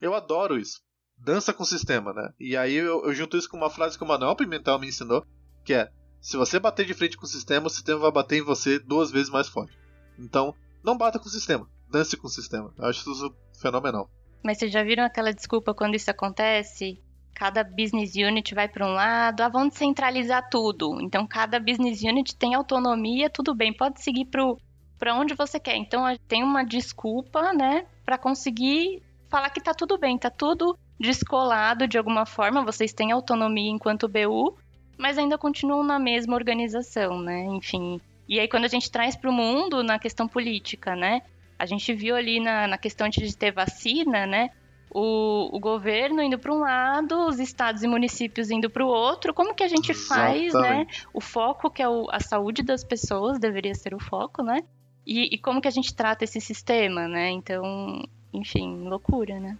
[0.00, 0.80] Eu adoro isso.
[1.16, 2.32] Dança com o sistema, né?
[2.38, 5.24] E aí eu, eu junto isso com uma frase que o Manuel Pimentel me ensinou,
[5.64, 8.44] que é: se você bater de frente com o sistema, o sistema vai bater em
[8.44, 9.76] você duas vezes mais forte.
[10.18, 12.74] Então, não bata com o sistema, dance com o sistema.
[12.76, 14.10] Eu acho isso fenomenal.
[14.44, 17.00] Mas vocês já viram aquela desculpa quando isso acontece?
[17.34, 21.00] Cada business unit vai para um lado, ah, vamos centralizar tudo.
[21.00, 25.76] Então cada business unit tem autonomia, tudo bem, pode seguir para onde você quer.
[25.76, 31.88] Então tem uma desculpa, né, para conseguir falar que tá tudo bem, tá tudo descolado
[31.88, 34.56] de alguma forma, vocês têm autonomia enquanto BU,
[34.96, 37.44] mas ainda continuam na mesma organização, né?
[37.46, 41.22] Enfim, e aí, quando a gente traz para o mundo na questão política, né?
[41.58, 44.50] A gente viu ali na, na questão de ter vacina, né?
[44.94, 49.32] O, o governo indo para um lado, os estados e municípios indo para o outro.
[49.32, 50.50] Como que a gente Exatamente.
[50.50, 50.86] faz, né?
[51.14, 54.62] O foco que é o, a saúde das pessoas deveria ser o foco, né?
[55.06, 57.30] E, e como que a gente trata esse sistema, né?
[57.30, 58.02] Então,
[58.32, 59.56] enfim, loucura, né?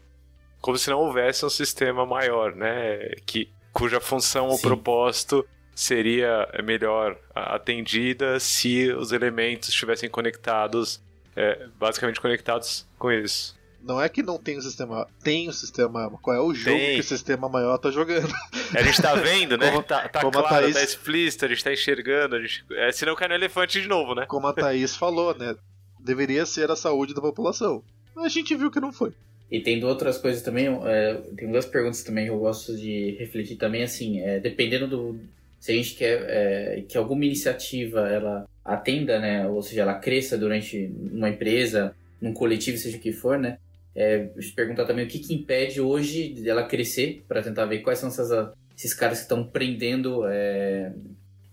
[0.60, 2.98] Como se não houvesse um sistema maior, né?
[3.26, 11.02] Que, cuja função ou propósito seria melhor atendida se os elementos estivessem conectados,
[11.34, 13.58] é, basicamente conectados com isso.
[13.82, 16.10] Não é que não tem o sistema, tem o sistema.
[16.22, 16.94] Qual é o jogo tem.
[16.94, 18.32] que o sistema maior tá jogando?
[18.74, 19.70] A gente tá vendo, né?
[19.70, 20.74] Como, tá, tá claro, Thaís...
[20.74, 22.36] tá explícito, a gente tá enxergando.
[22.36, 22.64] A gente...
[22.72, 24.24] É, senão cai no elefante de novo, né?
[24.26, 25.56] Como a Thaís falou, né?
[25.98, 27.82] Deveria ser a saúde da população.
[28.14, 29.12] Mas a gente viu que não foi.
[29.50, 33.56] E tem outras coisas também, é, tem duas perguntas também que eu gosto de refletir
[33.56, 35.20] também, assim, é, dependendo do,
[35.60, 40.38] se a gente quer é, que alguma iniciativa ela atenda, né, ou seja, ela cresça
[40.38, 43.58] durante uma empresa, num coletivo, seja o que for, né,
[43.94, 48.08] é, perguntar também o que, que impede hoje dela crescer, para tentar ver quais são
[48.08, 50.92] essas, esses caras que estão prendendo é,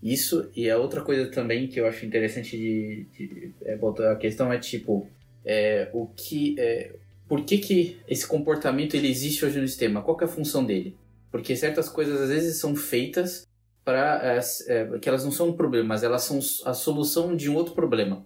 [0.02, 0.50] isso.
[0.56, 4.52] E a outra coisa também que eu acho interessante de, de é, botar a questão
[4.52, 5.06] é tipo,
[5.44, 6.92] é, o que, é,
[7.28, 10.02] por que, que esse comportamento ele existe hoje no sistema?
[10.02, 10.96] Qual é a função dele?
[11.30, 13.46] Porque certas coisas às vezes são feitas
[13.84, 14.22] para
[14.66, 17.74] é, que elas não são um problema, mas elas são a solução de um outro
[17.74, 18.24] problema.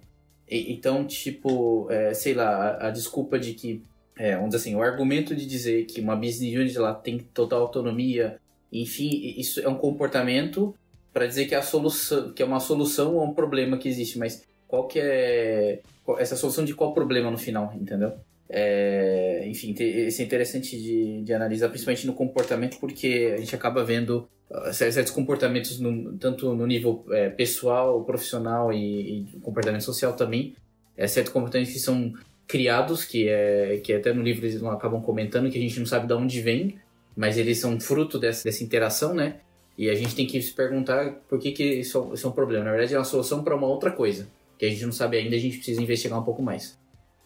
[0.48, 3.82] E, então, tipo, sei lá, a, a, desculpa de que,
[4.16, 7.62] é, vamos dizer assim, o argumento de dizer que uma business unit ela tem total
[7.62, 8.38] autonomia,
[8.72, 10.74] enfim, isso é um comportamento
[11.12, 14.44] para dizer que a solução, que é uma solução a um problema que existe, mas
[14.66, 15.80] qual que é
[16.18, 18.12] essa solução de qual problema no final, entendeu?
[18.48, 23.84] É, enfim, isso é interessante de, de analisar, principalmente no comportamento, porque a gente acaba
[23.84, 30.12] vendo uh, certos comportamentos, no, tanto no nível é, pessoal, profissional e, e, comportamento social
[30.12, 30.54] também,
[30.96, 32.12] é, certos comportamentos que são
[32.46, 36.06] criados, que, é, que até no livro eles acabam comentando, que a gente não sabe
[36.06, 36.78] de onde vem,
[37.16, 39.40] mas eles são fruto dessa, dessa interação, né?
[39.76, 42.64] E a gente tem que se perguntar por que, que isso, isso é um problema.
[42.64, 44.28] Na verdade, é uma solução para uma outra coisa,
[44.58, 46.78] que a gente não sabe ainda, a gente precisa investigar um pouco mais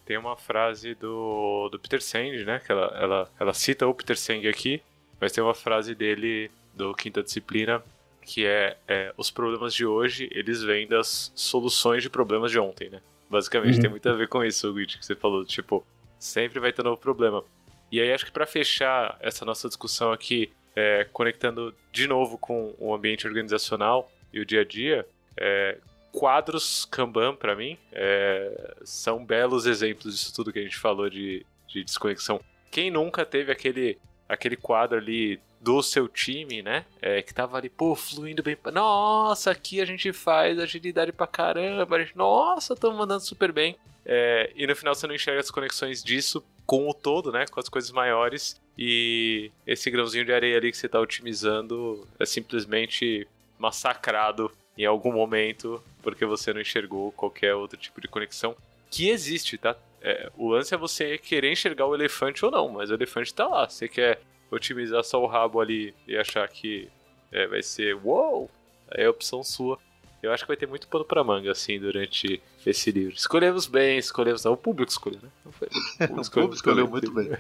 [0.08, 2.62] tem uma frase do, do Peter Senge, né?
[2.64, 4.80] Que ela, ela, ela cita o Peter Senge aqui,
[5.20, 7.84] mas tem uma frase dele do Quinta Disciplina
[8.22, 12.90] que é, é, os problemas de hoje, eles vêm das soluções de problemas de ontem,
[12.90, 13.00] né?
[13.30, 13.80] Basicamente, uhum.
[13.82, 15.86] tem muito a ver com isso, Guido, que você falou, tipo,
[16.18, 17.44] sempre vai ter novo problema.
[17.90, 22.74] E aí acho que para fechar essa nossa discussão aqui, é, conectando de novo com
[22.78, 25.78] o ambiente organizacional e o dia a dia, é,
[26.12, 31.44] quadros Kanban, para mim, é, são belos exemplos disso tudo que a gente falou de,
[31.66, 32.40] de desconexão.
[32.70, 36.84] Quem nunca teve aquele, aquele quadro ali do seu time, né?
[37.02, 38.56] É, que tava ali, pô, fluindo bem.
[38.72, 41.98] Nossa, aqui a gente faz agilidade pra caramba.
[42.00, 43.76] Gente, Nossa, estamos mandando super bem.
[44.04, 47.46] É, e no final você não enxerga as conexões disso com o todo, né?
[47.46, 48.60] Com as coisas maiores.
[48.76, 53.26] E esse grãozinho de areia ali que você está otimizando é simplesmente
[53.58, 58.56] massacrado em algum momento porque você não enxergou qualquer outro tipo de conexão
[58.90, 59.76] que existe, tá?
[60.00, 63.46] É, o lance é você querer enxergar o elefante ou não, mas o elefante tá
[63.46, 63.68] lá.
[63.68, 66.88] Você quer otimizar só o rabo ali e achar que
[67.30, 68.50] é, vai ser uou,
[68.90, 69.78] aí é a opção sua.
[70.22, 73.14] Eu acho que vai ter muito pano pra manga, assim, durante esse livro.
[73.14, 74.44] Escolhemos bem, escolhemos.
[74.44, 75.28] Não, o público escolheu, né?
[75.44, 77.30] Não foi, o público escolheu, o público escolheu muito bem.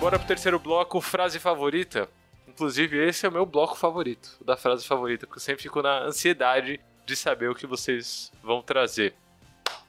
[0.00, 2.08] Bora pro terceiro bloco, frase favorita.
[2.48, 6.04] Inclusive, esse é o meu bloco favorito, da frase favorita, porque eu sempre fico na
[6.04, 9.14] ansiedade de saber o que vocês vão trazer.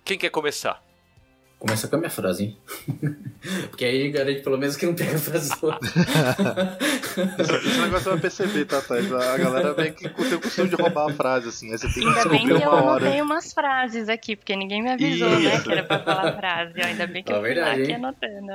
[0.05, 0.81] Quem quer começar?
[1.59, 2.57] Começa com a minha frase, hein?
[3.69, 5.77] Porque aí garante pelo menos que não pega a frase toda.
[5.83, 9.11] Esse negócio você vai perceber, tá, Thais?
[9.11, 11.69] A galera vem que tem o costume de roubar a frase, assim.
[11.73, 14.91] Aí você tem que ainda bem que eu anotei umas frases aqui, porque ninguém me
[14.91, 15.49] avisou, né, Isso.
[15.49, 16.81] né, que era pra falar frase.
[16.81, 18.53] Ainda bem que é eu verdade, fui aqui anotando.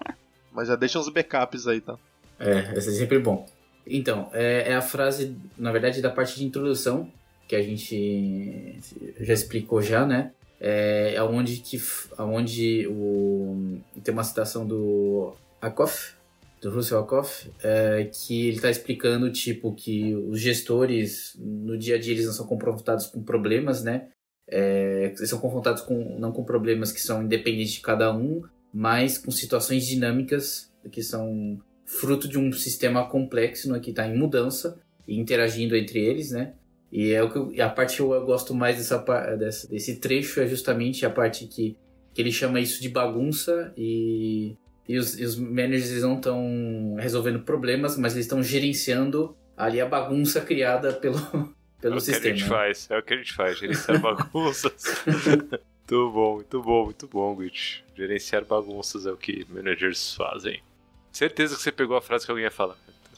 [0.50, 1.98] Mas já deixa uns backups aí, tá?
[2.40, 3.46] É, esse é sempre bom.
[3.86, 7.12] Então, é, é, a frase, na verdade, da parte de introdução,
[7.48, 8.78] que a gente
[9.20, 10.32] já explicou já, né?
[10.60, 11.80] É, é onde, que,
[12.18, 16.14] onde o, tem uma citação do Akoff,
[16.60, 21.98] do Russell Akoff, é, que ele está explicando, tipo, que os gestores, no dia a
[21.98, 24.08] dia, eles não são confrontados com problemas, né?
[24.50, 29.16] É, eles são confrontados com, não com problemas que são independentes de cada um, mas
[29.16, 34.78] com situações dinâmicas que são fruto de um sistema complexo né, que está em mudança
[35.06, 36.54] e interagindo entre eles, né?
[36.90, 38.98] E é o que eu, a parte que eu gosto mais dessa,
[39.36, 41.76] dessa, desse trecho é justamente a parte que,
[42.14, 44.56] que ele chama isso de bagunça e,
[44.88, 49.86] e, os, e os managers não estão resolvendo problemas, mas eles estão gerenciando ali a
[49.86, 51.18] bagunça criada pelo,
[51.80, 52.16] pelo é sistema.
[52.16, 55.04] É o que a gente faz, é o que a gente faz, gerenciar bagunças.
[55.90, 57.82] Muito bom, muito bom, muito bom, Grit.
[57.96, 60.62] Gerenciar bagunças é o que managers fazem.
[61.10, 62.76] Certeza que você pegou a frase que alguém ia falar.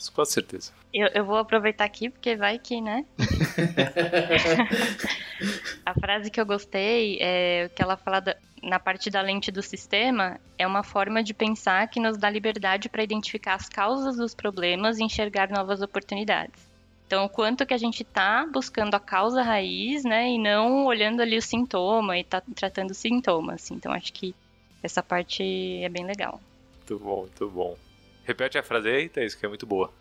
[0.09, 0.73] Com certeza.
[0.93, 3.05] Eu, eu vou aproveitar aqui, porque vai que, né?
[5.85, 9.63] a frase que eu gostei é que ela fala da, na parte da lente do
[9.63, 14.35] sistema é uma forma de pensar que nos dá liberdade para identificar as causas dos
[14.35, 16.71] problemas e enxergar novas oportunidades.
[17.07, 21.21] Então, o quanto que a gente está buscando a causa raiz, né, e não olhando
[21.21, 23.65] ali o sintoma e tá tratando os sintomas.
[23.65, 23.75] Assim.
[23.75, 24.33] Então, acho que
[24.81, 25.43] essa parte
[25.83, 26.41] é bem legal.
[26.79, 27.77] Muito bom, muito bom.
[28.31, 29.93] Repete a frase aí, Thaís, que é muito boa.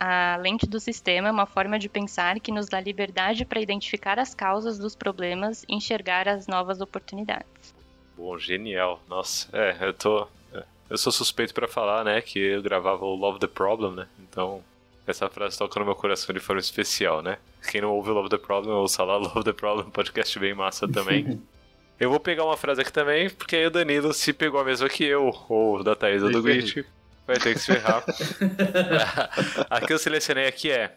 [0.00, 4.18] A lente do sistema é uma forma de pensar que nos dá liberdade para identificar
[4.18, 7.74] as causas dos problemas e enxergar as novas oportunidades.
[8.16, 9.02] bom, genial.
[9.06, 10.26] Nossa, é, eu tô.
[10.54, 12.22] é, Eu sou suspeito pra falar, né?
[12.22, 14.06] Que eu gravava o Love the Problem, né?
[14.18, 14.64] Então,
[15.06, 17.36] essa frase toca no meu coração de forma especial, né?
[17.70, 21.38] Quem não ouve Love the Problem, ouça lá Love the Problem, podcast bem massa também.
[22.00, 24.88] eu vou pegar uma frase aqui também, porque aí o Danilo, se pegou a mesma
[24.88, 26.42] que eu, ou da Thaís ou do.
[26.42, 26.86] Grit,
[27.28, 28.02] vai ter que se ferrar.
[29.68, 30.96] a que eu selecionei aqui é: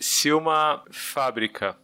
[0.00, 1.76] se uma fábrica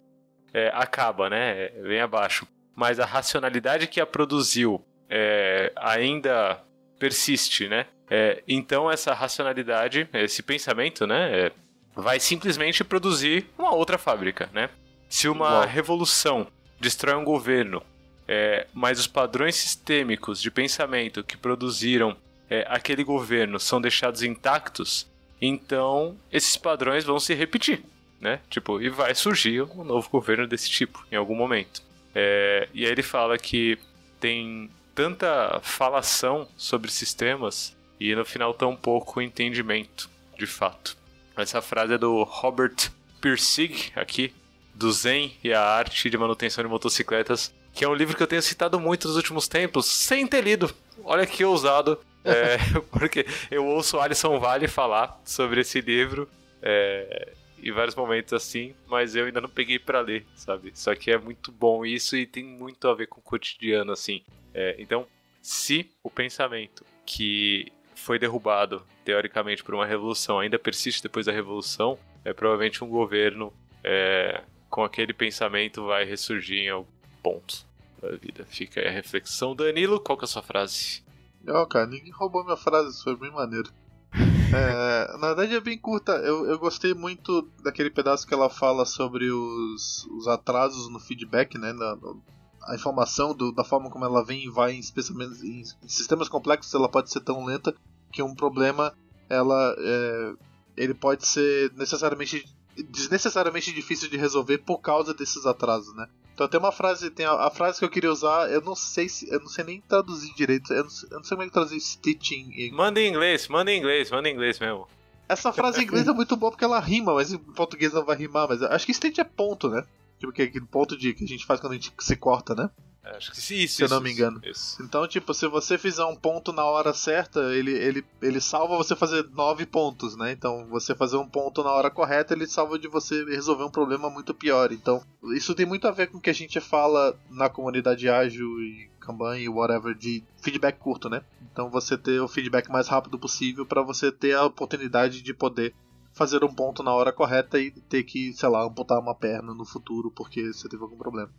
[0.53, 1.69] é, acaba, né?
[1.83, 6.59] Vem abaixo, mas a racionalidade que a produziu é, ainda
[6.99, 7.87] persiste, né?
[8.11, 11.47] É, então essa racionalidade, esse pensamento, né?
[11.47, 11.53] é,
[11.95, 14.71] vai simplesmente produzir uma outra fábrica, né?
[15.09, 15.67] Se uma Uau.
[15.67, 16.47] revolução
[16.81, 17.83] destrói um governo,
[18.27, 22.17] é, mas os padrões sistêmicos de pensamento que produziram
[22.53, 25.07] é, aquele governo são deixados intactos,
[25.41, 27.83] então esses padrões vão se repetir,
[28.21, 28.41] né?
[28.51, 31.83] Tipo, e vai surgir um novo governo desse tipo em algum momento.
[32.15, 33.79] É, e aí ele fala que
[34.21, 40.95] tem tanta falação sobre sistemas e no final tão pouco entendimento, de fato.
[41.35, 44.35] Essa frase é do Robert Pirsig, aqui,
[44.75, 48.27] do Zen e a Arte de Manutenção de Motocicletas, que é um livro que eu
[48.27, 50.71] tenho citado muito nos últimos tempos, sem ter lido.
[51.03, 52.57] Olha que ousado, é,
[52.91, 56.29] porque eu ouço o Alisson Vale falar sobre esse livro
[56.61, 60.73] é, em vários momentos assim, mas eu ainda não peguei pra ler, sabe?
[60.75, 64.23] Só que é muito bom isso e tem muito a ver com o cotidiano, assim.
[64.53, 65.07] É, então,
[65.41, 71.99] se o pensamento que foi derrubado, teoricamente, por uma revolução ainda persiste depois da revolução,
[72.25, 73.53] é provavelmente um governo
[73.85, 76.91] é, com aquele pensamento vai ressurgir em algum
[77.23, 77.67] ponto
[78.01, 78.45] da vida.
[78.45, 79.55] Fica aí a reflexão.
[79.55, 81.03] Danilo, qual que é a sua frase?
[81.49, 83.71] Ó, cara, ninguém roubou minha frase, isso foi bem maneiro.
[84.55, 88.85] É, na verdade é bem curta, eu, eu gostei muito daquele pedaço que ela fala
[88.85, 91.73] sobre os, os atrasos no feedback, né?
[91.73, 92.23] na- no-
[92.69, 96.75] a informação do- da forma como ela vem e vai, especialmente em, em sistemas complexos,
[96.75, 97.75] ela pode ser tão lenta
[98.13, 98.93] que um problema
[99.31, 100.35] ela é,
[100.77, 102.45] ele pode ser necessariamente
[102.91, 106.07] desnecessariamente difícil de resolver por causa desses atrasos, né?
[106.35, 109.09] Então tem uma frase, tem a, a frase que eu queria usar, eu não sei
[109.09, 111.47] se, eu não sei nem traduzir direito, eu não, sei- eu não sei como é
[111.47, 112.53] que traduzir stitching.
[112.57, 114.89] em- Manda em inglês, manda em inglês, manda em inglês mesmo.
[115.29, 118.17] Essa frase em inglês é muito boa porque ela rima, mas em português não vai
[118.17, 119.85] rimar, mas acho que stitch é ponto, né?
[120.19, 122.55] Tipo que é aquele ponto de que a gente faz quando a gente se corta,
[122.55, 122.71] né?
[123.05, 123.77] Acho que sim, isso.
[123.77, 124.41] Se eu não isso, me isso, engano.
[124.45, 124.83] Isso.
[124.83, 128.95] Então, tipo, se você fizer um ponto na hora certa, ele, ele, ele salva você
[128.95, 130.31] fazer nove pontos, né?
[130.31, 134.09] Então, você fazer um ponto na hora correta, ele salva de você resolver um problema
[134.09, 134.71] muito pior.
[134.71, 135.03] Então,
[135.35, 138.89] isso tem muito a ver com o que a gente fala na comunidade ágil e
[139.01, 141.25] Kanban e whatever de feedback curto, né?
[141.53, 145.75] Então, você ter o feedback mais rápido possível para você ter a oportunidade de poder
[146.13, 149.65] fazer um ponto na hora correta e ter que, sei lá, amputar uma perna no
[149.65, 151.31] futuro porque você teve algum problema.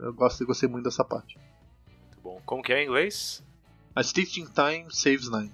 [0.00, 1.38] Eu gosto, gostei muito dessa parte.
[1.86, 2.40] Muito bom.
[2.44, 3.42] Como que é em inglês?
[3.94, 5.52] A stitching time saves nine.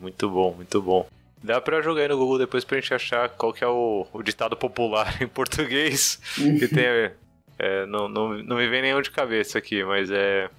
[0.00, 1.08] Muito bom, muito bom.
[1.42, 4.22] Dá pra jogar aí no Google depois pra gente achar qual que é o, o
[4.22, 6.20] ditado popular em português.
[6.34, 6.84] Que tem.
[7.58, 10.50] é, não, não, não me vem nenhum de cabeça aqui, mas é.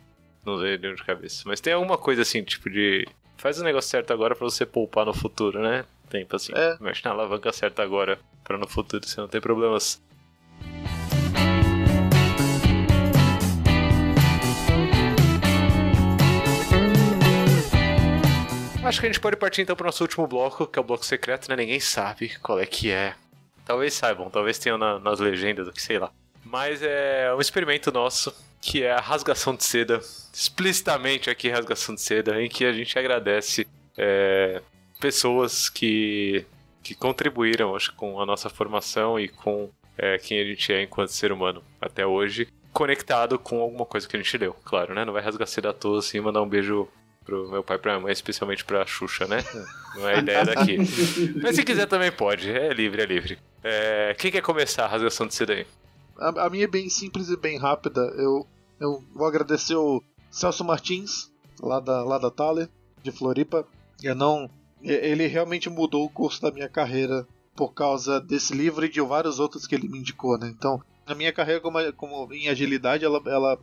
[0.46, 1.44] Não vem nenhum de cabeça.
[1.46, 3.08] Mas tem alguma coisa assim, tipo de.
[3.38, 5.86] Faz o negócio certo agora pra você poupar no futuro, né?
[6.10, 6.52] Tempo assim.
[6.56, 6.78] É.
[6.80, 10.02] Mexe na alavanca certa agora pra no futuro você não ter problemas.
[18.92, 21.06] Acho que a gente pode partir então pro nosso último bloco, que é o bloco
[21.06, 21.56] secreto, né?
[21.56, 23.16] Ninguém sabe qual é que é.
[23.64, 26.12] Talvez saibam, talvez tenham na- nas legendas, o que sei lá.
[26.44, 30.02] Mas é um experimento nosso, que é a rasgação de seda.
[30.34, 33.66] Explicitamente aqui, rasgação de seda, em que a gente agradece
[33.98, 34.62] é,
[35.00, 36.46] pessoas que,
[36.84, 41.14] que contribuíram, acho, com a nossa formação e com é, quem a gente é enquanto
[41.14, 45.06] ser humano até hoje, conectado com alguma coisa que a gente leu, claro, né?
[45.06, 46.90] Não vai rasgar seda à toa assim e mandar um beijo
[47.32, 49.38] pro meu pai e pra minha mãe, especialmente pra Xuxa, né?
[49.96, 50.78] Não é a ideia daqui.
[51.42, 53.40] Mas se quiser também pode, é livre, é livre.
[53.64, 55.66] É, quem quer começar a rasgação de seda aí?
[56.18, 58.02] A, a minha é bem simples e bem rápida.
[58.18, 58.46] Eu,
[58.82, 62.68] eu vou agradecer o Celso Martins, lá da, lá da Thaler,
[63.02, 63.66] de Floripa.
[64.04, 64.50] Eu não.
[64.82, 67.26] Ele realmente mudou o curso da minha carreira
[67.56, 70.54] por causa desse livro e de vários outros que ele me indicou, né?
[70.54, 73.60] Então, a minha carreira como, como em agilidade, ela, ela.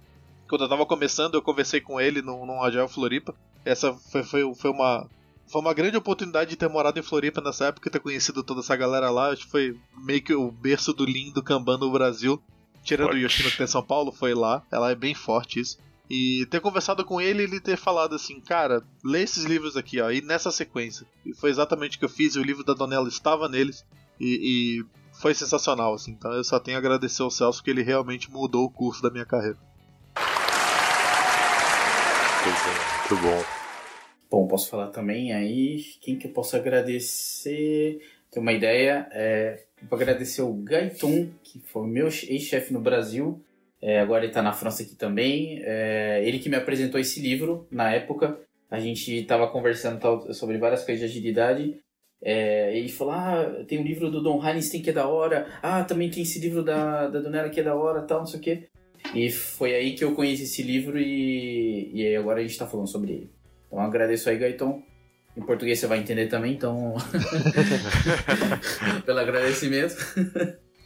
[0.49, 3.35] Quando eu tava começando, eu conversei com ele num, num Agile Floripa.
[3.69, 5.07] Essa foi, foi, foi uma.
[5.47, 8.61] Foi uma grande oportunidade de ter morado em Floripa nessa época e ter conhecido toda
[8.61, 9.31] essa galera lá.
[9.31, 12.43] Acho que foi meio que o berço do Lean do Kanban no Brasil.
[12.83, 13.25] Tirando o Forte.
[13.25, 14.63] Yoshino que tem em São Paulo, foi lá.
[14.71, 15.79] Ela é bem forte isso.
[16.11, 20.11] E ter conversado com ele, ele ter falado assim, cara, lê esses livros aqui, ó,
[20.11, 21.07] e nessa sequência.
[21.25, 23.85] E foi exatamente o que eu fiz, e o livro da Donella estava neles.
[24.19, 24.85] E, e
[25.21, 26.13] foi sensacional, assim.
[26.13, 29.11] Então eu só tenho a agradecer ao Celso que ele realmente mudou o curso da
[29.11, 29.59] minha carreira.
[32.43, 33.58] Coisa muito bom.
[34.31, 35.83] Bom, posso falar também aí.
[36.01, 38.01] Quem que eu posso agradecer?
[38.31, 39.09] Tem uma ideia.
[39.11, 43.43] É, vou agradecer o Gaiton, que foi meu ex-chefe no Brasil.
[43.81, 45.61] É, agora ele está na França aqui também.
[45.63, 48.39] É, ele que me apresentou esse livro na época.
[48.71, 51.81] A gente estava conversando tal, sobre várias coisas de agilidade.
[52.21, 55.47] É, ele falou: Ah, tem um livro do Don Heinstein que é da hora.
[55.63, 58.41] Ah, também tem esse livro da, da Donella que é da hora, tal, não sei
[58.41, 58.69] o quê.
[59.15, 62.89] E foi aí que eu conheci esse livro e, e agora a gente está falando
[62.89, 63.38] sobre ele.
[63.69, 64.83] Então agradeço aí, Gaiton.
[65.37, 66.97] Em português você vai entender também, então.
[69.07, 69.95] Pelo agradecimento.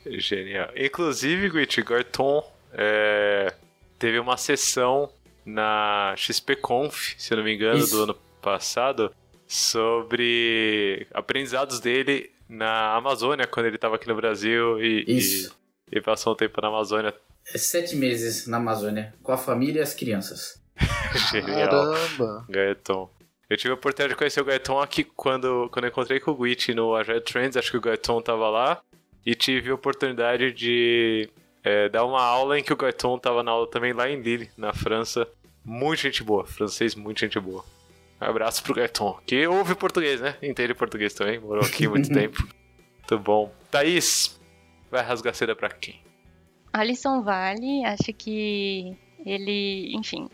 [0.05, 0.69] Genial.
[0.77, 3.55] Inclusive, Guit, Gaiton é,
[3.99, 5.11] teve uma sessão
[5.45, 7.97] na XPConf, se eu não me engano, Isso.
[7.97, 9.13] do ano passado,
[9.47, 15.49] sobre aprendizados dele na Amazônia, quando ele estava aqui no Brasil e, e,
[15.91, 17.15] e, passou um tempo na Amazônia.
[17.53, 20.62] É sete meses na Amazônia, com a família e as crianças.
[21.31, 21.69] Genial.
[21.69, 22.47] Caramba!
[22.49, 23.11] Gaeton.
[23.49, 26.35] Eu tive a oportunidade de conhecer o Gaeton aqui quando, quando eu encontrei com o
[26.35, 28.81] Guit no Agile Trends, acho que o Gaeton estava lá,
[29.27, 31.29] e tive a oportunidade de
[31.63, 34.51] é, dar uma aula em que o Gaeton estava na aula também lá em Lille,
[34.57, 35.29] na França.
[35.65, 37.65] Muito gente boa, francês, muito gente boa.
[38.21, 40.37] Um abraço pro Gaeton, que ouve português, né?
[40.43, 42.43] Entende português também, morou aqui muito tempo.
[42.99, 43.53] Muito bom.
[43.71, 44.41] Thaís,
[44.91, 46.01] vai rasgar seda pra quem?
[46.73, 48.97] Alisson Vale, acho que
[49.27, 50.29] ele, enfim,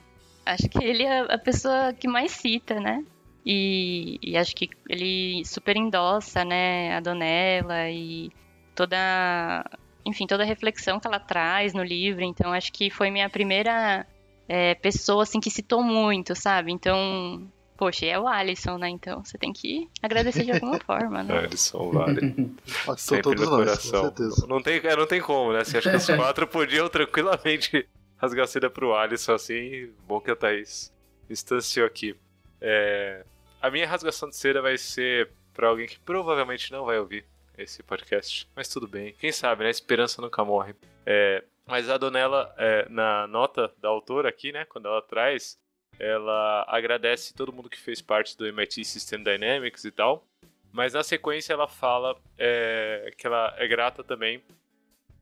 [0.48, 3.04] acho que ele é a pessoa que mais cita, né?
[3.44, 8.30] E, e, acho que ele super endossa, né, a Donella e
[8.74, 9.64] toda,
[10.04, 12.22] enfim, toda a reflexão que ela traz no livro.
[12.22, 14.06] Então, acho que foi minha primeira
[14.46, 16.72] é, pessoa, assim, que citou muito, sabe?
[16.72, 18.88] Então, Poxa, é o Alisson, né?
[18.88, 21.38] Então você tem que agradecer de alguma forma, né?
[21.38, 22.52] Alisson, vale.
[22.96, 24.02] Sempre todos no coração.
[24.02, 24.46] Nós, com certeza.
[24.48, 25.62] Não tem, não tem como, né?
[25.62, 27.88] Você acha que os quatro podiam tranquilamente
[28.18, 29.92] rasgar seda pro Alisson, assim.
[30.06, 30.92] Bom que a Thaís
[31.30, 32.16] instanciou aqui.
[32.60, 33.24] É...
[33.60, 37.24] A minha rasgação de seda vai ser para alguém que provavelmente não vai ouvir
[37.56, 38.48] esse podcast.
[38.54, 39.14] Mas tudo bem.
[39.18, 39.68] Quem sabe, né?
[39.68, 40.74] A esperança nunca morre.
[41.06, 41.42] É...
[41.66, 44.64] Mas a Donella, é, na nota da autora aqui, né?
[44.64, 45.58] Quando ela traz
[45.98, 50.24] ela agradece todo mundo que fez parte do MIT System Dynamics e tal,
[50.72, 54.42] mas na sequência ela fala é, que ela é grata também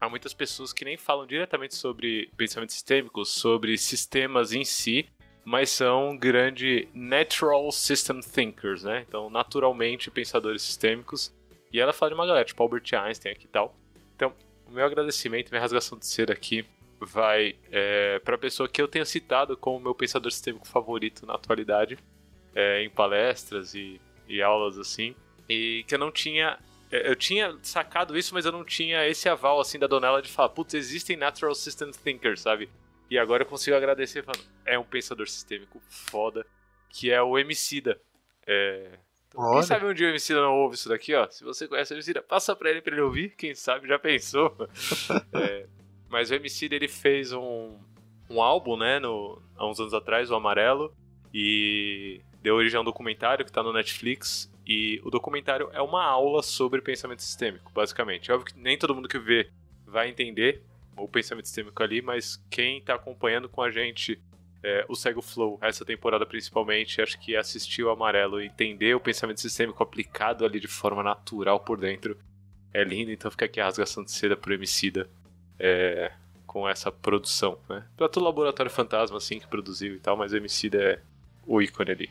[0.01, 5.07] a muitas pessoas que nem falam diretamente sobre pensamento sistêmico, sobre sistemas em si,
[5.45, 9.05] mas são grande natural system thinkers, né?
[9.09, 11.33] Então, naturalmente pensadores sistêmicos.
[11.73, 13.75] E ela fala de uma galera, tipo Albert Einstein aqui e tal.
[14.15, 14.35] Então,
[14.67, 16.65] o meu agradecimento, minha rasgação de ser aqui
[17.01, 21.35] vai é, para a pessoa que eu tenho citado como meu pensador sistêmico favorito na
[21.35, 21.99] atualidade,
[22.55, 25.15] é, em palestras e, e, aulas assim,
[25.49, 26.59] e que eu não tinha.
[26.97, 30.31] É, eu tinha sacado isso, mas eu não tinha esse aval assim da Donella de
[30.31, 32.71] falar, putz, existem natural system thinkers, sabe?
[33.11, 36.47] E agora eu consigo agradecer falando, é um pensador sistêmico foda,
[36.89, 38.01] que é o Emicida.
[38.47, 41.29] É, então, quem sabe um dia o Emicida não ouve isso daqui, ó.
[41.29, 43.35] Se você conhece o Emicida, passa pra ele pra ele ouvir.
[43.37, 44.57] Quem sabe já pensou.
[45.35, 45.67] é,
[46.09, 47.79] mas o MC ele fez um,
[48.31, 50.95] um álbum, né, no, há uns anos atrás, o Amarelo,
[51.33, 54.51] e deu origem a um documentário que está no Netflix.
[54.67, 58.31] E o documentário é uma aula sobre pensamento sistêmico, basicamente.
[58.31, 59.49] É óbvio que nem todo mundo que vê
[59.87, 60.63] vai entender
[60.97, 64.21] o pensamento sistêmico ali, mas quem está acompanhando com a gente
[64.63, 69.01] é, o Cego Flow, essa temporada principalmente, acho que assistiu o Amarelo e entender o
[69.01, 72.19] pensamento sistêmico aplicado ali de forma natural por dentro
[72.75, 73.13] é lindo.
[73.13, 75.09] Então fica aqui a rasgação de seda pro Emicida
[75.59, 76.13] é,
[76.47, 77.87] com essa produção, né?
[77.97, 81.01] Pra todo Laboratório Fantasma, assim, que produziu e tal, mas o Emicida é
[81.47, 82.11] o ícone ali.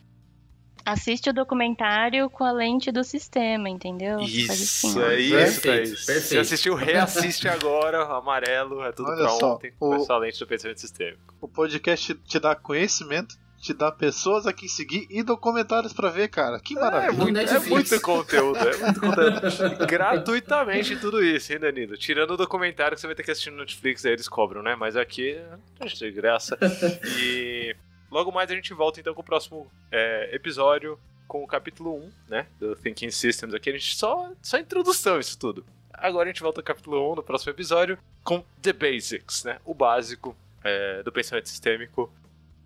[0.86, 4.20] Assiste o documentário com a lente do sistema, entendeu?
[4.20, 6.22] Isso, assim, é isso, perfeito, perfeito.
[6.22, 10.38] Se assistiu, reassiste agora, amarelo, é tudo Olha pra só, ontem, o, com essa lente
[10.38, 11.34] do pensamento sistêmico.
[11.42, 16.28] O podcast te dá conhecimento, te dá pessoas a quem seguir e documentários para ver,
[16.28, 16.60] cara.
[16.60, 17.10] Que maravilha.
[17.10, 19.42] É, muito, é muito conteúdo, é muito conteúdo.
[19.90, 21.98] Gratuitamente tudo isso, hein, Danilo?
[21.98, 24.76] Tirando o documentário que você vai ter que assistir no Netflix, aí eles cobram, né?
[24.76, 25.36] Mas aqui,
[25.80, 26.56] é de graça.
[27.18, 27.76] E
[28.16, 30.98] logo mais a gente volta então com o próximo é, episódio,
[31.28, 32.48] com o capítulo 1, né?
[32.58, 33.70] Do Thinking Systems aqui.
[33.70, 35.66] A gente só, só introdução isso tudo.
[35.92, 39.60] Agora a gente volta ao capítulo 1 no próximo episódio com The Basics, né?
[39.66, 42.10] O básico é, do pensamento sistêmico.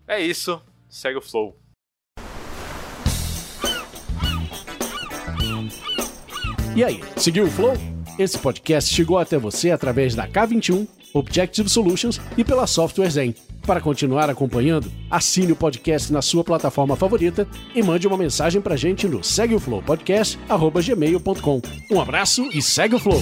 [0.06, 1.56] É isso segue o flow.
[6.76, 7.74] E aí, seguiu o flow?
[8.16, 13.34] Esse podcast chegou até você através da K21, Objective Solutions e pela Software Zen.
[13.66, 18.76] Para continuar acompanhando, assine o podcast na sua plataforma favorita e mande uma mensagem pra
[18.76, 21.60] gente no segueoflowpodcast@gmail.com.
[21.90, 23.20] Um abraço e segue o flow.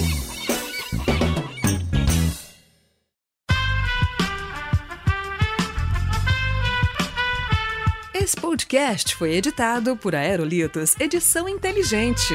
[8.13, 12.33] Esse podcast foi editado por Aerolitos Edição Inteligente.